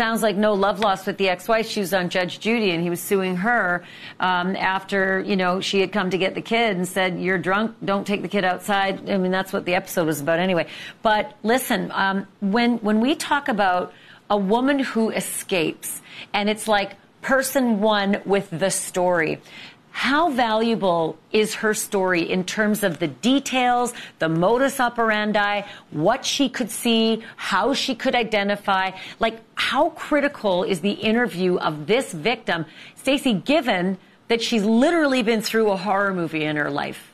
sounds 0.00 0.22
like 0.22 0.34
no 0.34 0.54
love 0.54 0.80
lost 0.80 1.06
with 1.06 1.18
the 1.18 1.28
ex-wife. 1.28 1.68
She 1.68 1.80
was 1.80 1.92
on 1.92 2.08
Judge 2.08 2.40
Judy, 2.40 2.70
and 2.70 2.82
he 2.82 2.88
was 2.88 3.02
suing 3.02 3.36
her 3.36 3.84
um, 4.18 4.56
after 4.56 5.20
you 5.20 5.36
know 5.36 5.60
she 5.60 5.78
had 5.82 5.92
come 5.92 6.08
to 6.08 6.16
get 6.16 6.34
the 6.34 6.40
kid 6.40 6.74
and 6.78 6.88
said, 6.88 7.20
"You're 7.20 7.36
drunk. 7.36 7.76
Don't 7.84 8.06
take 8.06 8.22
the 8.22 8.28
kid 8.28 8.42
outside." 8.42 9.10
I 9.10 9.18
mean, 9.18 9.30
that's 9.30 9.52
what 9.52 9.66
the 9.66 9.74
episode 9.74 10.06
was 10.06 10.22
about, 10.22 10.38
anyway. 10.38 10.68
But 11.02 11.36
listen, 11.42 11.90
um, 11.92 12.26
when 12.40 12.78
when 12.78 13.02
we 13.02 13.14
talk 13.14 13.48
about 13.48 13.92
a 14.30 14.38
woman 14.38 14.78
who 14.78 15.10
escapes, 15.10 16.00
and 16.32 16.48
it's 16.48 16.66
like 16.66 16.96
person 17.20 17.82
one 17.82 18.22
with 18.24 18.48
the 18.48 18.70
story. 18.70 19.38
How 19.90 20.30
valuable 20.30 21.18
is 21.32 21.54
her 21.56 21.74
story 21.74 22.22
in 22.22 22.44
terms 22.44 22.82
of 22.82 23.00
the 23.00 23.08
details, 23.08 23.92
the 24.18 24.28
modus 24.28 24.80
operandi, 24.80 25.62
what 25.90 26.24
she 26.24 26.48
could 26.48 26.70
see, 26.70 27.22
how 27.36 27.74
she 27.74 27.94
could 27.94 28.14
identify? 28.14 28.92
Like, 29.18 29.40
how 29.56 29.90
critical 29.90 30.62
is 30.62 30.80
the 30.80 30.92
interview 30.92 31.58
of 31.58 31.86
this 31.86 32.12
victim, 32.12 32.66
Stacey, 32.94 33.34
given 33.34 33.98
that 34.28 34.40
she's 34.40 34.64
literally 34.64 35.22
been 35.22 35.42
through 35.42 35.70
a 35.70 35.76
horror 35.76 36.14
movie 36.14 36.44
in 36.44 36.56
her 36.56 36.70
life? 36.70 37.10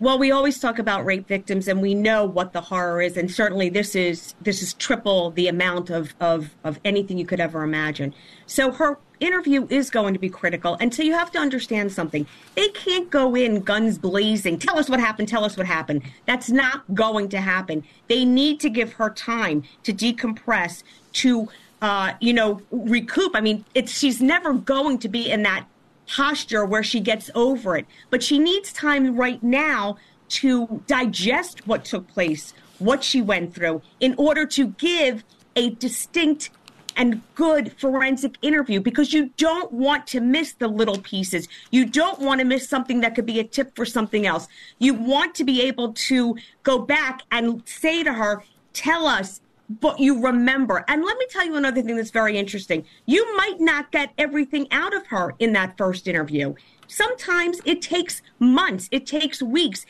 Well, 0.00 0.18
we 0.18 0.30
always 0.30 0.60
talk 0.60 0.78
about 0.78 1.04
rape 1.04 1.26
victims, 1.26 1.66
and 1.66 1.82
we 1.82 1.92
know 1.92 2.24
what 2.24 2.52
the 2.52 2.60
horror 2.60 3.02
is, 3.02 3.16
and 3.16 3.28
certainly 3.28 3.68
this 3.68 3.96
is 3.96 4.34
this 4.40 4.62
is 4.62 4.74
triple 4.74 5.32
the 5.32 5.48
amount 5.48 5.90
of 5.90 6.14
of, 6.20 6.54
of 6.62 6.78
anything 6.84 7.18
you 7.18 7.26
could 7.26 7.40
ever 7.40 7.64
imagine. 7.64 8.14
So 8.46 8.70
her 8.70 8.98
interview 9.20 9.66
is 9.70 9.90
going 9.90 10.14
to 10.14 10.20
be 10.20 10.28
critical. 10.28 10.76
And 10.80 10.94
so 10.94 11.02
you 11.02 11.12
have 11.12 11.30
to 11.32 11.38
understand 11.38 11.92
something. 11.92 12.26
They 12.54 12.68
can't 12.68 13.10
go 13.10 13.34
in 13.34 13.60
guns 13.60 13.98
blazing. 13.98 14.58
Tell 14.58 14.78
us 14.78 14.88
what 14.88 15.00
happened. 15.00 15.28
Tell 15.28 15.44
us 15.44 15.56
what 15.56 15.66
happened. 15.66 16.02
That's 16.26 16.50
not 16.50 16.82
going 16.94 17.28
to 17.30 17.40
happen. 17.40 17.84
They 18.08 18.24
need 18.24 18.60
to 18.60 18.70
give 18.70 18.94
her 18.94 19.10
time 19.10 19.64
to 19.84 19.92
decompress, 19.92 20.82
to, 21.14 21.48
uh, 21.82 22.12
you 22.20 22.32
know, 22.32 22.62
recoup. 22.70 23.34
I 23.34 23.40
mean, 23.40 23.64
it's, 23.74 23.96
she's 23.96 24.20
never 24.20 24.52
going 24.52 24.98
to 24.98 25.08
be 25.08 25.30
in 25.30 25.42
that 25.42 25.66
posture 26.06 26.64
where 26.64 26.82
she 26.82 27.00
gets 27.00 27.30
over 27.34 27.76
it, 27.76 27.86
but 28.10 28.22
she 28.22 28.38
needs 28.38 28.72
time 28.72 29.16
right 29.16 29.42
now 29.42 29.98
to 30.28 30.82
digest 30.86 31.66
what 31.66 31.84
took 31.84 32.08
place, 32.08 32.54
what 32.78 33.04
she 33.04 33.20
went 33.20 33.54
through 33.54 33.82
in 34.00 34.14
order 34.16 34.46
to 34.46 34.68
give 34.68 35.24
a 35.56 35.70
distinct 35.70 36.50
and 36.98 37.22
good 37.36 37.72
forensic 37.80 38.34
interview 38.42 38.80
because 38.80 39.12
you 39.12 39.30
don't 39.36 39.72
want 39.72 40.06
to 40.08 40.20
miss 40.20 40.52
the 40.52 40.68
little 40.68 40.98
pieces. 40.98 41.48
You 41.70 41.86
don't 41.86 42.20
want 42.20 42.40
to 42.40 42.44
miss 42.44 42.68
something 42.68 43.00
that 43.00 43.14
could 43.14 43.24
be 43.24 43.38
a 43.38 43.44
tip 43.44 43.74
for 43.74 43.86
something 43.86 44.26
else. 44.26 44.48
You 44.78 44.92
want 44.92 45.34
to 45.36 45.44
be 45.44 45.62
able 45.62 45.92
to 45.94 46.36
go 46.64 46.80
back 46.80 47.22
and 47.30 47.62
say 47.66 48.02
to 48.02 48.12
her, 48.12 48.42
tell 48.72 49.06
us 49.06 49.40
what 49.80 50.00
you 50.00 50.20
remember. 50.20 50.84
And 50.88 51.04
let 51.04 51.16
me 51.18 51.26
tell 51.30 51.46
you 51.46 51.56
another 51.56 51.82
thing 51.82 51.96
that's 51.96 52.10
very 52.10 52.36
interesting. 52.36 52.84
You 53.06 53.36
might 53.36 53.60
not 53.60 53.92
get 53.92 54.12
everything 54.18 54.66
out 54.72 54.94
of 54.94 55.06
her 55.06 55.34
in 55.38 55.52
that 55.52 55.78
first 55.78 56.08
interview. 56.08 56.54
Sometimes 56.88 57.60
it 57.64 57.80
takes 57.80 58.22
months, 58.40 58.88
it 58.90 59.06
takes 59.06 59.40
weeks. 59.42 59.86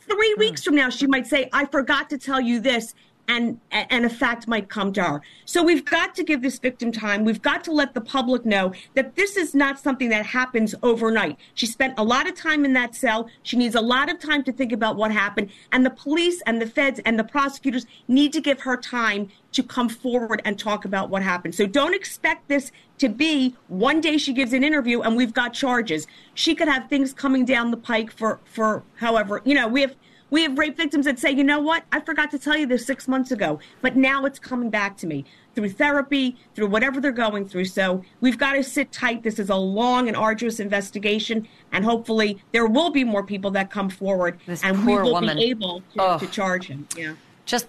Three 0.00 0.34
hmm. 0.36 0.40
weeks 0.40 0.62
from 0.62 0.76
now, 0.76 0.90
she 0.90 1.06
might 1.06 1.26
say, 1.26 1.48
I 1.52 1.64
forgot 1.64 2.10
to 2.10 2.18
tell 2.18 2.40
you 2.40 2.60
this 2.60 2.94
and 3.28 3.58
and 3.70 4.04
a 4.04 4.10
fact 4.10 4.46
might 4.46 4.68
come 4.68 4.92
to 4.92 5.02
her. 5.02 5.22
So 5.44 5.62
we've 5.62 5.84
got 5.84 6.14
to 6.16 6.24
give 6.24 6.42
this 6.42 6.58
victim 6.58 6.92
time. 6.92 7.24
We've 7.24 7.42
got 7.42 7.64
to 7.64 7.72
let 7.72 7.94
the 7.94 8.00
public 8.00 8.44
know 8.44 8.72
that 8.94 9.16
this 9.16 9.36
is 9.36 9.54
not 9.54 9.78
something 9.78 10.08
that 10.10 10.26
happens 10.26 10.74
overnight. 10.82 11.38
She 11.54 11.66
spent 11.66 11.98
a 11.98 12.04
lot 12.04 12.28
of 12.28 12.34
time 12.34 12.64
in 12.64 12.72
that 12.74 12.94
cell. 12.94 13.28
She 13.42 13.56
needs 13.56 13.74
a 13.74 13.80
lot 13.80 14.10
of 14.10 14.18
time 14.18 14.42
to 14.44 14.52
think 14.52 14.72
about 14.72 14.96
what 14.96 15.10
happened, 15.10 15.50
and 15.72 15.84
the 15.84 15.90
police 15.90 16.42
and 16.46 16.60
the 16.60 16.66
feds 16.66 17.00
and 17.04 17.18
the 17.18 17.24
prosecutors 17.24 17.86
need 18.08 18.32
to 18.32 18.40
give 18.40 18.60
her 18.60 18.76
time 18.76 19.28
to 19.52 19.62
come 19.62 19.88
forward 19.88 20.42
and 20.44 20.58
talk 20.58 20.84
about 20.84 21.10
what 21.10 21.22
happened. 21.22 21.54
So 21.54 21.64
don't 21.66 21.94
expect 21.94 22.48
this 22.48 22.72
to 22.98 23.08
be 23.08 23.54
one 23.68 24.00
day 24.00 24.18
she 24.18 24.32
gives 24.32 24.52
an 24.52 24.64
interview 24.64 25.00
and 25.00 25.16
we've 25.16 25.32
got 25.32 25.52
charges. 25.52 26.06
She 26.34 26.54
could 26.54 26.68
have 26.68 26.88
things 26.88 27.12
coming 27.12 27.44
down 27.44 27.70
the 27.70 27.76
pike 27.76 28.10
for 28.10 28.40
for 28.44 28.82
however, 28.96 29.40
you 29.44 29.54
know, 29.54 29.68
we 29.68 29.80
have 29.80 29.94
we 30.34 30.42
have 30.42 30.58
rape 30.58 30.76
victims 30.76 31.04
that 31.04 31.16
say, 31.20 31.30
you 31.30 31.44
know 31.44 31.60
what? 31.60 31.84
I 31.92 32.00
forgot 32.00 32.32
to 32.32 32.40
tell 32.40 32.56
you 32.56 32.66
this 32.66 32.84
six 32.84 33.06
months 33.06 33.30
ago, 33.30 33.60
but 33.82 33.94
now 33.94 34.24
it's 34.24 34.40
coming 34.40 34.68
back 34.68 34.96
to 34.96 35.06
me 35.06 35.24
through 35.54 35.70
therapy, 35.70 36.36
through 36.56 36.66
whatever 36.66 37.00
they're 37.00 37.12
going 37.12 37.46
through. 37.46 37.66
So 37.66 38.02
we've 38.20 38.36
got 38.36 38.54
to 38.54 38.64
sit 38.64 38.90
tight. 38.90 39.22
This 39.22 39.38
is 39.38 39.48
a 39.48 39.54
long 39.54 40.08
and 40.08 40.16
arduous 40.16 40.58
investigation, 40.58 41.46
and 41.70 41.84
hopefully 41.84 42.42
there 42.50 42.66
will 42.66 42.90
be 42.90 43.04
more 43.04 43.22
people 43.22 43.52
that 43.52 43.70
come 43.70 43.88
forward, 43.88 44.40
This 44.44 44.64
and 44.64 44.84
we 44.84 44.94
will 44.96 45.12
woman. 45.12 45.36
be 45.36 45.44
able 45.50 45.82
to, 45.94 46.00
Oh. 46.00 46.18
to 46.18 46.26
charge 46.26 46.66
him. 46.66 46.88
Yeah. 46.96 47.14
just 47.46 47.68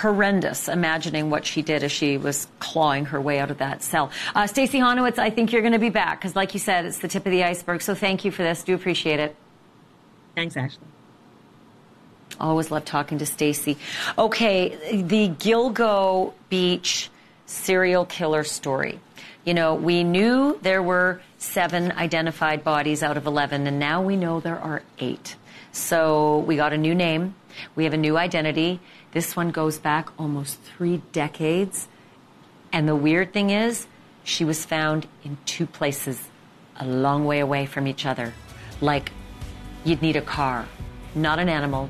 horrendous 0.00 0.68
imagining 0.68 1.28
what 1.28 1.44
she 1.44 1.60
did 1.60 1.82
as 1.82 1.92
she 1.92 2.16
was 2.16 2.48
clawing 2.58 3.04
her 3.04 3.20
way 3.20 3.38
out 3.38 3.50
of 3.50 3.58
that 3.58 3.82
cell. 3.82 4.10
Uh, 4.34 4.46
Stacey 4.46 4.78
Honowitz, 4.78 5.18
I 5.18 5.28
think 5.28 5.52
you're 5.52 5.60
going 5.62 5.74
to 5.74 5.78
be 5.78 5.90
back 5.90 6.20
because, 6.20 6.34
like 6.34 6.54
you 6.54 6.60
said, 6.60 6.86
it's 6.86 6.98
the 7.00 7.06
tip 7.08 7.26
of 7.26 7.32
the 7.32 7.44
iceberg. 7.44 7.82
So 7.82 7.94
thank 7.94 8.24
you 8.24 8.30
for 8.30 8.42
this. 8.42 8.62
Do 8.64 8.74
appreciate 8.74 9.20
it. 9.20 9.36
Thanks, 10.34 10.54
Ashleigh. 10.56 10.78
Always 12.40 12.70
love 12.70 12.84
talking 12.84 13.18
to 13.18 13.26
Stacey. 13.26 13.78
Okay, 14.18 15.02
the 15.02 15.28
Gilgo 15.28 16.32
Beach 16.48 17.10
serial 17.46 18.04
killer 18.04 18.44
story. 18.44 19.00
You 19.44 19.54
know, 19.54 19.74
we 19.74 20.04
knew 20.04 20.58
there 20.62 20.82
were 20.82 21.20
seven 21.38 21.92
identified 21.92 22.64
bodies 22.64 23.02
out 23.02 23.16
of 23.16 23.26
11, 23.26 23.66
and 23.66 23.78
now 23.78 24.02
we 24.02 24.16
know 24.16 24.40
there 24.40 24.58
are 24.58 24.82
eight. 24.98 25.36
So 25.72 26.38
we 26.40 26.56
got 26.56 26.72
a 26.72 26.78
new 26.78 26.94
name, 26.94 27.34
we 27.74 27.84
have 27.84 27.94
a 27.94 27.98
new 27.98 28.16
identity. 28.16 28.80
This 29.12 29.36
one 29.36 29.50
goes 29.50 29.78
back 29.78 30.10
almost 30.18 30.60
three 30.62 31.02
decades. 31.12 31.88
And 32.72 32.88
the 32.88 32.96
weird 32.96 33.32
thing 33.32 33.50
is, 33.50 33.86
she 34.24 34.44
was 34.44 34.64
found 34.64 35.06
in 35.24 35.38
two 35.46 35.66
places, 35.66 36.28
a 36.78 36.86
long 36.86 37.24
way 37.24 37.40
away 37.40 37.66
from 37.66 37.86
each 37.86 38.04
other. 38.04 38.34
Like 38.80 39.12
you'd 39.84 40.02
need 40.02 40.16
a 40.16 40.22
car, 40.22 40.66
not 41.14 41.38
an 41.38 41.48
animal, 41.48 41.88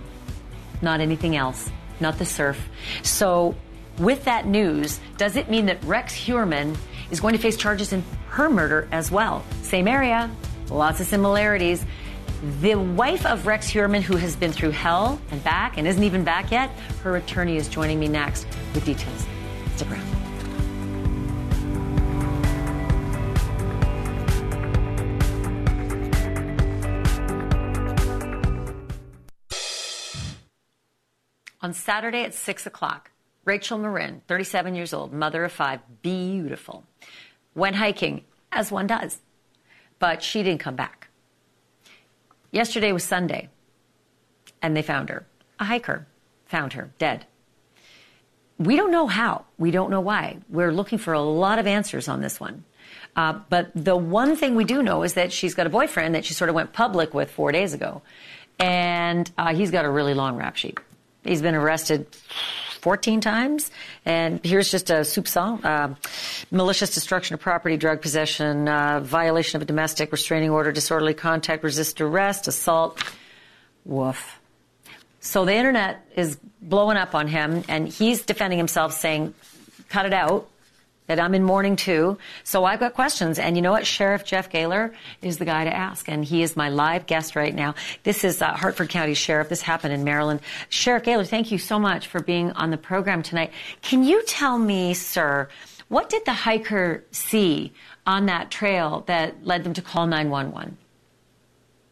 not 0.83 1.01
anything 1.01 1.37
else, 1.37 1.71
not 2.01 2.19
the 2.19 2.27
surf. 2.27 2.69
So, 3.03 3.55
with 3.99 4.25
that 4.25 4.47
news, 4.47 5.01
does 5.17 5.37
it 5.37 5.51
mean 5.51 5.67
that 5.67 5.83
Rex 5.85 6.15
Heuermann 6.15 6.77
is 7.11 7.21
going 7.21 7.35
to 7.35 7.41
face 7.41 7.57
charges 7.57 7.93
in 7.93 8.05
her 8.29 8.51
murder 8.51 8.89
as 8.93 9.11
well? 9.11 9.45
Same 9.63 9.89
area, 9.89 10.31
lots 10.69 11.01
of 11.01 11.07
similarities. 11.07 11.85
The 12.61 12.75
wife 12.75 13.25
of 13.25 13.47
Rex 13.47 13.71
Heuermann, 13.71 14.03
who 14.03 14.17
has 14.17 14.37
been 14.37 14.53
through 14.53 14.73
hell 14.73 15.19
and 15.31 15.43
back 15.43 15.79
and 15.79 15.87
isn't 15.87 16.03
even 16.03 16.25
back 16.25 16.51
yet, 16.51 16.71
her 17.03 17.17
attorney 17.17 17.57
is 17.57 17.69
joining 17.69 17.99
me 17.99 18.09
next 18.09 18.47
with 18.75 18.85
details. 18.85 19.27
Stick 19.75 19.91
around. 19.91 20.16
On 31.67 31.73
Saturday 31.73 32.23
at 32.23 32.33
6 32.33 32.65
o'clock, 32.65 33.11
Rachel 33.45 33.77
Morin, 33.77 34.23
37 34.29 34.77
years 34.77 34.95
old, 34.95 35.13
mother 35.13 35.45
of 35.45 35.51
five, 35.51 35.81
beautiful, 36.01 36.85
went 37.57 37.75
hiking, 37.75 38.23
as 38.53 38.71
one 38.71 38.87
does, 38.87 39.19
but 39.99 40.23
she 40.23 40.45
didn't 40.45 40.61
come 40.61 40.77
back. 40.77 41.09
Yesterday 42.53 42.93
was 42.93 43.03
Sunday, 43.03 43.49
and 44.63 44.77
they 44.77 44.83
found 44.83 45.09
her. 45.09 45.27
A 45.59 45.65
hiker 45.65 46.07
found 46.45 46.75
her 46.75 46.93
dead. 47.01 47.27
We 48.59 48.77
don't 48.77 48.93
know 48.93 49.09
how. 49.09 49.47
We 49.59 49.73
don't 49.73 49.91
know 49.91 50.01
why. 50.01 50.39
We're 50.49 50.71
looking 50.71 50.99
for 50.99 51.15
a 51.15 51.21
lot 51.21 51.59
of 51.59 51.67
answers 51.67 52.07
on 52.07 52.21
this 52.21 52.39
one. 52.39 52.63
Uh, 53.17 53.41
but 53.51 53.73
the 53.75 53.97
one 53.97 54.37
thing 54.37 54.55
we 54.55 54.63
do 54.63 54.85
know 54.85 55.03
is 55.03 55.15
that 55.15 55.33
she's 55.33 55.57
got 55.57 55.67
a 55.67 55.71
boyfriend 55.71 56.15
that 56.15 56.25
she 56.25 56.33
sort 56.33 56.49
of 56.49 56.55
went 56.55 56.73
public 56.73 57.13
with 57.13 57.29
four 57.29 57.51
days 57.51 57.75
ago. 57.75 58.03
And 58.61 59.29
uh, 59.37 59.53
he's 59.53 59.73
got 59.73 59.85
a 59.85 59.91
really 59.91 60.15
long 60.15 60.37
rap 60.37 60.55
sheet. 60.55 60.79
He's 61.27 61.43
been 61.43 61.55
arrested 61.55 62.07
14 62.81 63.21
times. 63.21 63.71
And 64.05 64.41
here's 64.45 64.71
just 64.71 64.91
a 64.91 65.01
soupçon 65.01 65.65
uh, 65.65 65.95
malicious 66.51 66.95
destruction 66.95 67.35
of 67.35 67.41
property, 67.41 67.77
drug 67.77 68.01
possession, 68.01 68.69
uh, 68.69 69.01
violation 69.01 69.57
of 69.57 69.63
a 69.63 69.65
domestic 69.65 70.13
restraining 70.13 70.51
order, 70.51 70.71
disorderly 70.71 71.15
contact, 71.15 71.65
resist 71.65 72.01
arrest, 72.01 72.47
assault. 72.47 73.03
Woof. 73.85 74.41
So 75.21 75.45
the 75.45 75.55
internet 75.55 76.07
is 76.15 76.39
blowing 76.63 76.97
up 76.97 77.15
on 77.15 77.27
him, 77.27 77.65
and 77.69 77.89
he's 77.89 78.23
defending 78.25 78.59
himself, 78.59 78.93
saying, 78.93 79.35
cut 79.89 80.07
it 80.07 80.13
out, 80.13 80.49
that 81.07 81.21
I'm 81.21 81.35
in 81.35 81.43
mourning 81.43 81.77
too. 81.77 82.19
So 82.45 82.65
I've 82.65 82.81
got 82.81 82.95
questions. 82.95 83.39
And 83.39 83.57
you 83.57 83.63
know 83.63 83.73
what? 83.73 83.87
Sheriff 83.87 84.25
Jeff 84.25 84.51
Gahler 84.51 84.93
is 85.23 85.39
the 85.39 85.45
guy 85.45 85.65
to 85.65 85.75
ask, 85.75 86.09
and 86.09 86.25
he 86.25 86.43
is 86.43 86.57
my 86.57 86.69
live 86.69 87.07
guest 87.07 87.37
right 87.37 87.55
now. 87.55 87.75
This 88.03 88.25
is 88.25 88.43
uh, 88.43 88.53
Harford 88.55 88.89
County 88.89 89.15
Sheriff. 89.15 89.49
This 89.49 89.63
happened 89.63 89.95
in 89.95 90.05
Maryland. 90.05 90.41
Sheriff 90.69 91.05
Gahler, 91.05 91.27
thank 91.27 91.51
you 91.51 91.59
so 91.59 91.79
much 91.79 92.07
for 92.07 92.21
being 92.23 92.53
on 92.53 92.71
the 92.71 92.77
program 92.77 93.23
tonight. 93.23 93.53
Can 93.83 94.05
you 94.05 94.23
tell 94.25 94.59
me, 94.59 94.95
sir, 94.95 95.49
what 95.89 96.09
did 96.09 96.25
the 96.25 96.33
hiker 96.33 97.05
see 97.13 97.73
on 98.07 98.27
that 98.27 98.51
trail 98.51 99.05
that 99.07 99.47
led 99.47 99.65
them 99.65 99.75
to 99.75 99.83
call 99.83 100.07
911? 100.07 100.77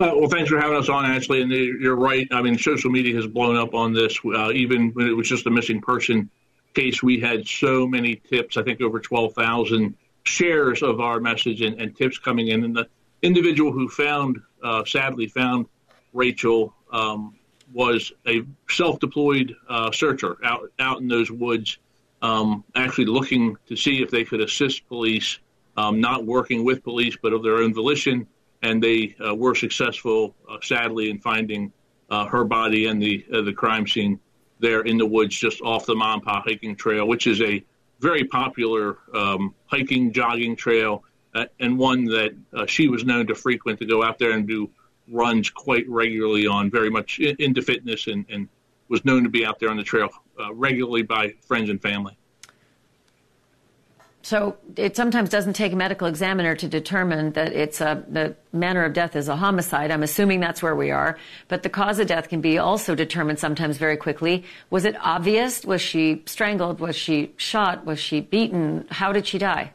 Uh, 0.01 0.11
well, 0.17 0.29
thanks 0.29 0.51
for 0.51 0.59
having 0.59 0.77
us 0.77 0.89
on, 0.89 1.05
Ashleigh. 1.05 1.43
And 1.43 1.53
you're 1.53 1.95
right. 1.95 2.27
I 2.33 2.43
mean, 2.43 2.59
social 2.59 2.91
media 2.91 3.15
has 3.15 3.29
blown 3.29 3.57
up 3.57 3.75
on 3.75 3.93
this. 3.93 4.19
Uh, 4.25 4.51
even 4.51 4.91
when 4.91 5.07
it 5.07 5.13
was 5.13 5.29
just 5.29 5.47
a 5.47 5.51
missing 5.51 5.81
person 5.81 6.29
case, 6.75 7.03
we 7.03 7.21
had 7.21 7.47
so 7.47 7.87
many 7.87 8.17
tips. 8.17 8.57
I 8.57 8.63
think 8.63 8.81
over 8.81 9.01
12,000 9.01 9.95
shares 10.25 10.83
of 10.83 11.01
our 11.01 11.21
message 11.21 11.63
and, 11.63 11.81
and 11.81 11.97
tips 11.97 12.19
coming 12.19 12.49
in. 12.49 12.65
And 12.65 12.77
the 12.77 12.89
individual 13.23 13.73
who 13.73 13.89
found, 13.89 14.41
uh, 14.63 14.85
sadly, 14.85 15.27
found 15.27 15.67
Rachel 16.13 16.75
um, 16.93 17.35
was 17.73 18.13
a 18.27 18.43
self-deployed 18.69 19.55
uh, 19.69 19.91
searcher 19.93 20.37
out 20.45 20.71
out 20.79 21.01
in 21.01 21.09
those 21.09 21.31
woods, 21.31 21.79
um, 22.23 22.65
actually 22.75 23.07
looking 23.07 23.57
to 23.67 23.77
see 23.77 24.03
if 24.03 24.11
they 24.11 24.25
could 24.25 24.41
assist 24.41 24.87
police, 24.89 25.39
um, 25.77 26.01
not 26.01 26.25
working 26.25 26.65
with 26.65 26.83
police, 26.85 27.17
but 27.21 27.33
of 27.33 27.43
their 27.43 27.57
own 27.57 27.75
volition 27.75 28.27
and 28.65 28.83
they 28.83 29.15
uh, 29.25 29.35
were 29.35 29.55
successful, 29.55 30.35
uh, 30.51 30.57
sadly, 30.63 31.11
in 31.11 31.19
finding 31.19 31.71
uh, 32.11 32.25
her 32.27 32.45
body 32.45 32.87
and 32.87 33.01
the 33.01 33.25
uh, 33.33 33.43
the 33.43 33.53
crime 33.53 33.87
scene 33.87 34.19
there 34.61 34.83
in 34.83 34.97
the 34.97 35.07
woods, 35.07 35.37
just 35.37 35.61
off 35.63 35.87
the 35.87 35.95
Ma 35.95 36.15
and 36.15 36.23
Pa 36.23 36.43
hiking 36.43 36.77
trail, 36.77 37.07
which 37.07 37.27
is 37.27 37.41
a 37.43 37.65
very 38.01 38.25
popular 38.25 38.99
um, 39.15 39.55
hiking 39.67 40.13
jogging 40.13 40.57
trail, 40.57 41.05
uh, 41.35 41.47
and 41.61 41.79
one 41.79 42.05
that 42.05 42.35
uh, 42.53 42.67
she 42.67 42.89
was 42.89 43.05
known 43.05 43.27
to 43.27 43.35
frequent 43.35 43.79
to 43.81 43.87
go 43.87 44.03
out 44.03 44.19
there 44.19 44.33
and 44.33 44.47
do 44.47 44.71
runs 45.09 45.51
quite 45.51 45.89
regularly 45.89 46.47
on, 46.47 46.71
very 46.71 46.91
much 46.91 47.19
into 47.19 47.61
fitness, 47.61 48.07
and, 48.07 48.25
and 48.29 48.49
was 48.89 49.05
known 49.05 49.23
to 49.23 49.29
be 49.29 49.45
out 49.45 49.59
there 49.59 49.71
on 49.71 49.77
the 49.77 49.83
trail 49.83 50.09
regularly 50.53 51.03
by 51.03 51.33
friends 51.47 51.71
and 51.71 51.81
family. 51.83 52.17
So 54.25 54.57
it 54.77 54.97
sometimes 54.97 55.29
doesn't 55.29 55.53
take 55.53 55.75
a 55.75 55.77
medical 55.77 56.07
examiner 56.07 56.57
to 56.57 56.67
determine 56.67 57.33
that 57.33 57.53
it's 57.53 57.83
a, 57.83 58.03
the 58.09 58.35
manner 58.55 58.83
of 58.83 58.95
death 58.95 59.17
is 59.17 59.29
a 59.29 59.37
homicide. 59.37 59.91
I'm 59.91 60.03
assuming 60.03 60.41
that's 60.41 60.63
where 60.63 60.75
we 60.75 60.91
are. 60.91 61.19
But 61.49 61.63
the 61.63 61.69
cause 61.69 61.99
of 61.99 62.07
death 62.07 62.31
can 62.31 62.41
be 62.41 62.57
also 62.57 62.95
determined 62.95 63.39
sometimes 63.39 63.77
very 63.77 63.99
quickly. 63.99 64.45
Was 64.71 64.87
it 64.87 64.97
obvious? 64.99 65.67
Was 65.67 65.83
she 65.83 66.23
strangled? 66.25 66.81
Was 66.81 66.97
she 66.97 67.35
shot? 67.37 67.85
Was 67.85 68.01
she 68.01 68.23
beaten? 68.23 68.87
How 68.89 69.13
did 69.13 69.27
she 69.27 69.37
die? 69.37 69.75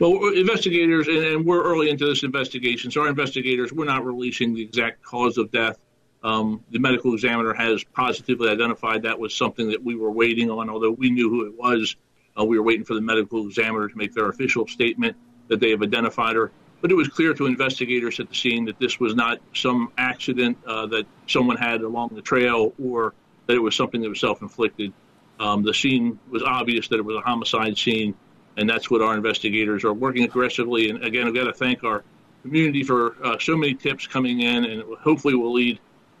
Well, 0.00 0.32
investigators, 0.32 1.08
and 1.08 1.44
we're 1.44 1.64
early 1.64 1.90
into 1.90 2.06
this 2.06 2.22
investigation, 2.22 2.92
so 2.92 3.00
our 3.02 3.08
investigators, 3.08 3.72
we're 3.72 3.86
not 3.86 4.04
releasing 4.04 4.54
the 4.54 4.62
exact 4.62 5.02
cause 5.02 5.36
of 5.36 5.50
death. 5.50 5.80
Um, 6.22 6.62
the 6.70 6.78
medical 6.78 7.12
examiner 7.12 7.52
has 7.52 7.82
positively 7.82 8.50
identified 8.50 9.02
that 9.02 9.18
was 9.18 9.34
something 9.34 9.68
that 9.70 9.82
we 9.82 9.96
were 9.96 10.12
waiting 10.12 10.48
on, 10.48 10.70
although 10.70 10.92
we 10.92 11.10
knew 11.10 11.28
who 11.28 11.46
it 11.46 11.54
was. 11.58 11.96
Uh, 12.38 12.44
we 12.44 12.58
were 12.58 12.64
waiting 12.64 12.84
for 12.84 12.94
the 12.94 13.00
medical 13.00 13.46
examiner 13.46 13.88
to 13.88 13.96
make 13.96 14.12
their 14.12 14.28
official 14.28 14.66
statement 14.66 15.16
that 15.48 15.60
they 15.60 15.70
have 15.70 15.82
identified 15.82 16.36
her. 16.36 16.50
But 16.80 16.90
it 16.90 16.94
was 16.94 17.08
clear 17.08 17.32
to 17.34 17.46
investigators 17.46 18.20
at 18.20 18.28
the 18.28 18.34
scene 18.34 18.64
that 18.66 18.78
this 18.78 19.00
was 19.00 19.14
not 19.14 19.40
some 19.54 19.90
accident 19.96 20.58
uh, 20.66 20.86
that 20.88 21.06
someone 21.26 21.56
had 21.56 21.80
along 21.80 22.10
the 22.14 22.22
trail 22.22 22.74
or 22.82 23.14
that 23.46 23.54
it 23.54 23.60
was 23.60 23.74
something 23.74 24.02
that 24.02 24.08
was 24.08 24.20
self 24.20 24.42
inflicted. 24.42 24.92
Um, 25.40 25.62
the 25.62 25.74
scene 25.74 26.18
was 26.30 26.42
obvious 26.42 26.88
that 26.88 26.96
it 26.96 27.04
was 27.04 27.16
a 27.16 27.20
homicide 27.20 27.78
scene, 27.78 28.14
and 28.56 28.68
that's 28.68 28.90
what 28.90 29.02
our 29.02 29.14
investigators 29.14 29.84
are 29.84 29.92
working 29.92 30.24
aggressively. 30.24 30.90
And 30.90 31.02
again, 31.02 31.26
I've 31.26 31.34
got 31.34 31.44
to 31.44 31.52
thank 31.52 31.84
our 31.84 32.04
community 32.42 32.82
for 32.82 33.16
uh, 33.24 33.38
so 33.38 33.56
many 33.56 33.74
tips 33.74 34.06
coming 34.06 34.40
in, 34.40 34.64
and 34.64 34.82
hopefully 34.98 35.34
will 35.34 35.52
lead 35.52 35.78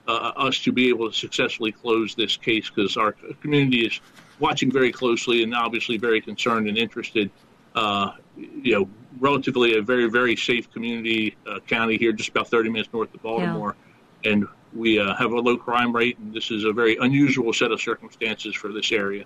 uh, 0.08 0.32
us 0.36 0.58
to 0.60 0.72
be 0.72 0.88
able 0.88 1.10
to 1.10 1.14
successfully 1.14 1.72
close 1.72 2.14
this 2.14 2.36
case 2.36 2.70
because 2.70 2.96
our 2.96 3.12
community 3.40 3.86
is 3.86 4.00
watching 4.40 4.70
very 4.70 4.92
closely 4.92 5.42
and 5.42 5.54
obviously 5.54 5.96
very 5.96 6.20
concerned 6.20 6.68
and 6.68 6.76
interested. 6.76 7.30
Uh, 7.74 8.12
you 8.36 8.72
know, 8.72 8.88
relatively 9.18 9.76
a 9.76 9.82
very, 9.82 10.08
very 10.08 10.36
safe 10.36 10.70
community 10.72 11.36
uh, 11.46 11.58
county 11.60 11.96
here, 11.96 12.12
just 12.12 12.28
about 12.28 12.48
30 12.48 12.70
minutes 12.70 12.88
north 12.92 13.12
of 13.14 13.22
Baltimore. 13.22 13.76
Yeah. 14.24 14.32
And 14.32 14.46
we 14.74 14.98
uh, 14.98 15.14
have 15.14 15.32
a 15.32 15.38
low 15.38 15.56
crime 15.56 15.94
rate, 15.94 16.18
and 16.18 16.32
this 16.32 16.50
is 16.50 16.64
a 16.64 16.72
very 16.72 16.96
unusual 17.00 17.52
set 17.52 17.70
of 17.70 17.80
circumstances 17.80 18.54
for 18.54 18.72
this 18.72 18.90
area. 18.92 19.24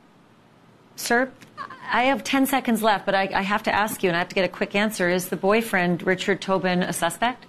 Sir, 0.96 1.30
I 1.90 2.04
have 2.04 2.24
10 2.24 2.46
seconds 2.46 2.82
left, 2.82 3.06
but 3.06 3.14
I, 3.14 3.30
I 3.34 3.42
have 3.42 3.62
to 3.64 3.74
ask 3.74 4.02
you, 4.02 4.10
and 4.10 4.16
I 4.16 4.18
have 4.18 4.28
to 4.28 4.34
get 4.34 4.44
a 4.44 4.48
quick 4.48 4.74
answer. 4.74 5.08
Is 5.08 5.28
the 5.28 5.36
boyfriend, 5.36 6.02
Richard 6.06 6.40
Tobin, 6.40 6.82
a 6.82 6.92
suspect? 6.92 7.46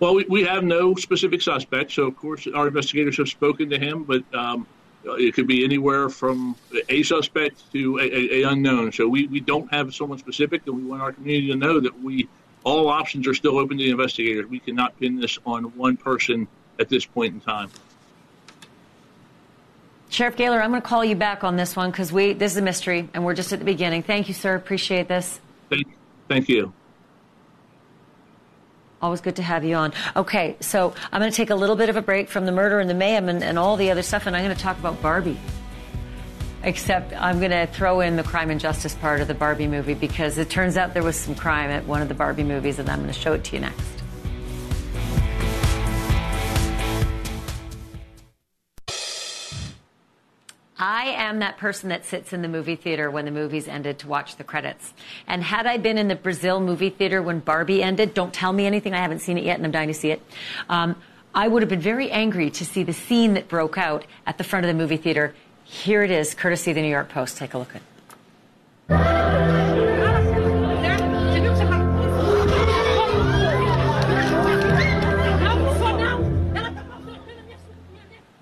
Well, 0.00 0.14
we, 0.14 0.24
we 0.28 0.44
have 0.44 0.64
no 0.64 0.94
specific 0.94 1.42
suspect, 1.42 1.92
so 1.92 2.04
of 2.04 2.16
course 2.16 2.46
our 2.54 2.68
investigators 2.68 3.18
have 3.18 3.28
spoken 3.28 3.70
to 3.70 3.78
him, 3.78 4.04
but 4.04 4.22
um, 4.34 4.66
Uh, 5.06 5.14
it 5.14 5.34
could 5.34 5.46
be 5.46 5.64
anywhere 5.64 6.10
from 6.10 6.54
a 6.88 7.02
suspect 7.02 7.72
to 7.72 7.98
a, 7.98 8.02
a, 8.02 8.42
a, 8.42 8.50
unknown. 8.50 8.92
So 8.92 9.08
we, 9.08 9.26
we 9.28 9.40
don't 9.40 9.72
have 9.72 9.94
someone 9.94 10.18
specific, 10.18 10.66
and 10.66 10.76
we 10.76 10.84
want 10.84 11.00
our 11.00 11.12
community 11.12 11.48
to 11.48 11.56
know 11.56 11.80
that 11.80 12.02
we 12.02 12.28
all 12.64 12.88
options 12.88 13.26
are 13.26 13.34
still 13.34 13.58
open 13.58 13.78
to 13.78 13.84
the 13.84 13.90
investigators. 13.90 14.46
We 14.46 14.58
cannot 14.58 14.98
pin 15.00 15.18
this 15.18 15.38
on 15.46 15.64
one 15.76 15.96
person 15.96 16.46
at 16.78 16.90
this 16.90 17.06
point 17.06 17.34
in 17.34 17.40
time. 17.40 17.70
Sheriff 20.10 20.36
Gahler, 20.36 20.60
I'm 20.60 20.70
going 20.70 20.82
to 20.82 20.86
call 20.86 21.04
you 21.04 21.14
back 21.14 21.44
on 21.44 21.56
this 21.56 21.76
one 21.76 21.90
because 21.90 22.12
we 22.12 22.32
this 22.32 22.52
is 22.52 22.58
a 22.58 22.62
mystery 22.62 23.08
and 23.14 23.24
we're 23.24 23.34
just 23.34 23.52
at 23.52 23.60
the 23.60 23.64
beginning. 23.64 24.02
Thank 24.02 24.26
you, 24.26 24.34
sir. 24.34 24.56
Appreciate 24.56 25.06
this. 25.06 25.40
Thank, 25.70 25.86
thank 26.28 26.48
you. 26.48 26.72
Always 29.02 29.22
good 29.22 29.36
to 29.36 29.42
have 29.42 29.64
you 29.64 29.76
on. 29.76 29.92
Okay, 30.14 30.56
so 30.60 30.94
I'm 31.10 31.20
going 31.20 31.30
to 31.30 31.36
take 31.36 31.50
a 31.50 31.54
little 31.54 31.76
bit 31.76 31.88
of 31.88 31.96
a 31.96 32.02
break 32.02 32.28
from 32.28 32.44
the 32.44 32.52
murder 32.52 32.80
and 32.80 32.90
the 32.90 32.94
mayhem 32.94 33.28
and, 33.30 33.42
and 33.42 33.58
all 33.58 33.76
the 33.76 33.90
other 33.90 34.02
stuff, 34.02 34.26
and 34.26 34.36
I'm 34.36 34.44
going 34.44 34.54
to 34.54 34.62
talk 34.62 34.78
about 34.78 35.00
Barbie. 35.00 35.38
Except 36.62 37.14
I'm 37.14 37.38
going 37.38 37.52
to 37.52 37.66
throw 37.66 38.00
in 38.00 38.16
the 38.16 38.22
crime 38.22 38.50
and 38.50 38.60
justice 38.60 38.94
part 38.94 39.22
of 39.22 39.28
the 39.28 39.34
Barbie 39.34 39.66
movie 39.66 39.94
because 39.94 40.36
it 40.36 40.50
turns 40.50 40.76
out 40.76 40.92
there 40.92 41.02
was 41.02 41.16
some 41.16 41.34
crime 41.34 41.70
at 41.70 41.86
one 41.86 42.02
of 42.02 42.08
the 42.08 42.14
Barbie 42.14 42.44
movies, 42.44 42.78
and 42.78 42.90
I'm 42.90 43.00
going 43.00 43.12
to 43.12 43.18
show 43.18 43.32
it 43.32 43.44
to 43.44 43.56
you 43.56 43.62
next. 43.62 43.89
Am 51.30 51.38
that 51.38 51.56
person 51.56 51.88
that 51.88 52.04
sits 52.04 52.32
in 52.32 52.42
the 52.42 52.48
movie 52.48 52.76
theater 52.76 53.10
when 53.10 53.24
the 53.24 53.30
movie's 53.30 53.68
ended 53.68 53.98
to 54.00 54.08
watch 54.08 54.36
the 54.36 54.44
credits. 54.44 54.92
And 55.26 55.42
had 55.42 55.66
I 55.66 55.78
been 55.78 55.96
in 55.96 56.08
the 56.08 56.16
Brazil 56.16 56.60
movie 56.60 56.90
theater 56.90 57.22
when 57.22 57.38
Barbie 57.38 57.82
ended, 57.82 58.12
don't 58.12 58.34
tell 58.34 58.52
me 58.52 58.66
anything, 58.66 58.92
I 58.92 58.98
haven't 58.98 59.20
seen 59.20 59.38
it 59.38 59.44
yet 59.44 59.56
and 59.56 59.64
I'm 59.64 59.70
dying 59.70 59.88
to 59.88 59.94
see 59.94 60.10
it. 60.10 60.20
Um, 60.68 60.96
I 61.34 61.48
would 61.48 61.62
have 61.62 61.68
been 61.68 61.80
very 61.80 62.10
angry 62.10 62.50
to 62.50 62.66
see 62.66 62.82
the 62.82 62.92
scene 62.92 63.34
that 63.34 63.48
broke 63.48 63.78
out 63.78 64.04
at 64.26 64.36
the 64.36 64.44
front 64.44 64.66
of 64.66 64.68
the 64.68 64.74
movie 64.74 64.96
theater. 64.96 65.34
Here 65.64 66.02
it 66.02 66.10
is, 66.10 66.34
courtesy 66.34 66.72
of 66.72 66.74
the 66.74 66.82
New 66.82 66.88
York 66.88 67.08
Post. 67.08 67.38
Take 67.38 67.54
a 67.54 67.58
look 67.58 67.70
at 67.74 67.76
it. 67.76 67.86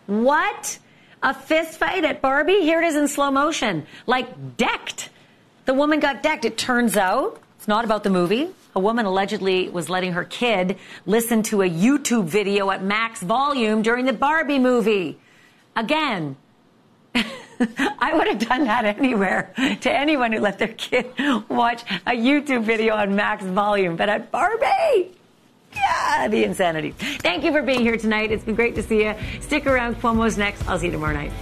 What? 0.06 0.78
A 1.22 1.34
fist 1.34 1.78
fight 1.78 2.04
at 2.04 2.22
Barbie? 2.22 2.60
Here 2.60 2.80
it 2.80 2.86
is 2.86 2.96
in 2.96 3.08
slow 3.08 3.30
motion. 3.30 3.86
Like 4.06 4.56
decked. 4.56 5.10
The 5.64 5.74
woman 5.74 6.00
got 6.00 6.22
decked. 6.22 6.44
It 6.44 6.56
turns 6.56 6.96
out 6.96 7.40
it's 7.56 7.68
not 7.68 7.84
about 7.84 8.04
the 8.04 8.10
movie. 8.10 8.48
A 8.76 8.80
woman 8.80 9.06
allegedly 9.06 9.68
was 9.68 9.90
letting 9.90 10.12
her 10.12 10.24
kid 10.24 10.78
listen 11.06 11.42
to 11.44 11.62
a 11.62 11.68
YouTube 11.68 12.26
video 12.26 12.70
at 12.70 12.84
max 12.84 13.20
volume 13.20 13.82
during 13.82 14.04
the 14.04 14.12
Barbie 14.12 14.60
movie. 14.60 15.18
Again, 15.74 16.36
I 17.14 18.12
would 18.14 18.28
have 18.28 18.38
done 18.38 18.64
that 18.64 18.84
anywhere 18.84 19.52
to 19.80 19.92
anyone 19.92 20.32
who 20.32 20.38
let 20.38 20.58
their 20.58 20.68
kid 20.68 21.06
watch 21.48 21.82
a 22.06 22.12
YouTube 22.12 22.62
video 22.62 22.94
on 22.94 23.16
max 23.16 23.44
volume. 23.44 23.96
But 23.96 24.08
at 24.08 24.30
Barbie, 24.30 25.17
yeah, 25.74 26.28
the 26.28 26.44
insanity. 26.44 26.92
Thank 26.92 27.44
you 27.44 27.52
for 27.52 27.62
being 27.62 27.80
here 27.80 27.96
tonight. 27.96 28.32
It's 28.32 28.44
been 28.44 28.54
great 28.54 28.74
to 28.76 28.82
see 28.82 29.04
you. 29.04 29.14
Stick 29.40 29.66
around. 29.66 29.96
Cuomo's 29.96 30.38
next. 30.38 30.66
I'll 30.68 30.78
see 30.78 30.86
you 30.86 30.92
tomorrow 30.92 31.14
night. 31.14 31.32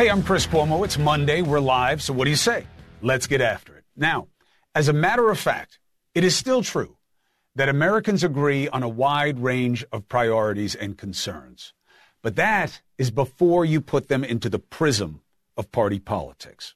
Hey, 0.00 0.08
I'm 0.08 0.22
Chris 0.22 0.46
Cuomo. 0.46 0.82
It's 0.82 0.96
Monday. 0.96 1.42
We're 1.42 1.60
live. 1.60 2.00
So 2.00 2.14
what 2.14 2.24
do 2.24 2.30
you 2.30 2.36
say? 2.36 2.66
Let's 3.02 3.26
get 3.26 3.42
after 3.42 3.76
it. 3.76 3.84
Now, 3.94 4.28
as 4.74 4.88
a 4.88 4.94
matter 4.94 5.28
of 5.28 5.38
fact, 5.38 5.78
it 6.14 6.24
is 6.24 6.34
still 6.34 6.62
true 6.62 6.96
that 7.54 7.68
Americans 7.68 8.24
agree 8.24 8.66
on 8.68 8.82
a 8.82 8.88
wide 8.88 9.38
range 9.40 9.84
of 9.92 10.08
priorities 10.08 10.74
and 10.74 10.96
concerns. 10.96 11.74
But 12.22 12.36
that 12.36 12.82
is 12.98 13.10
before 13.10 13.64
you 13.64 13.80
put 13.80 14.08
them 14.08 14.24
into 14.24 14.48
the 14.48 14.58
prism 14.58 15.22
of 15.56 15.72
party 15.72 15.98
politics. 15.98 16.74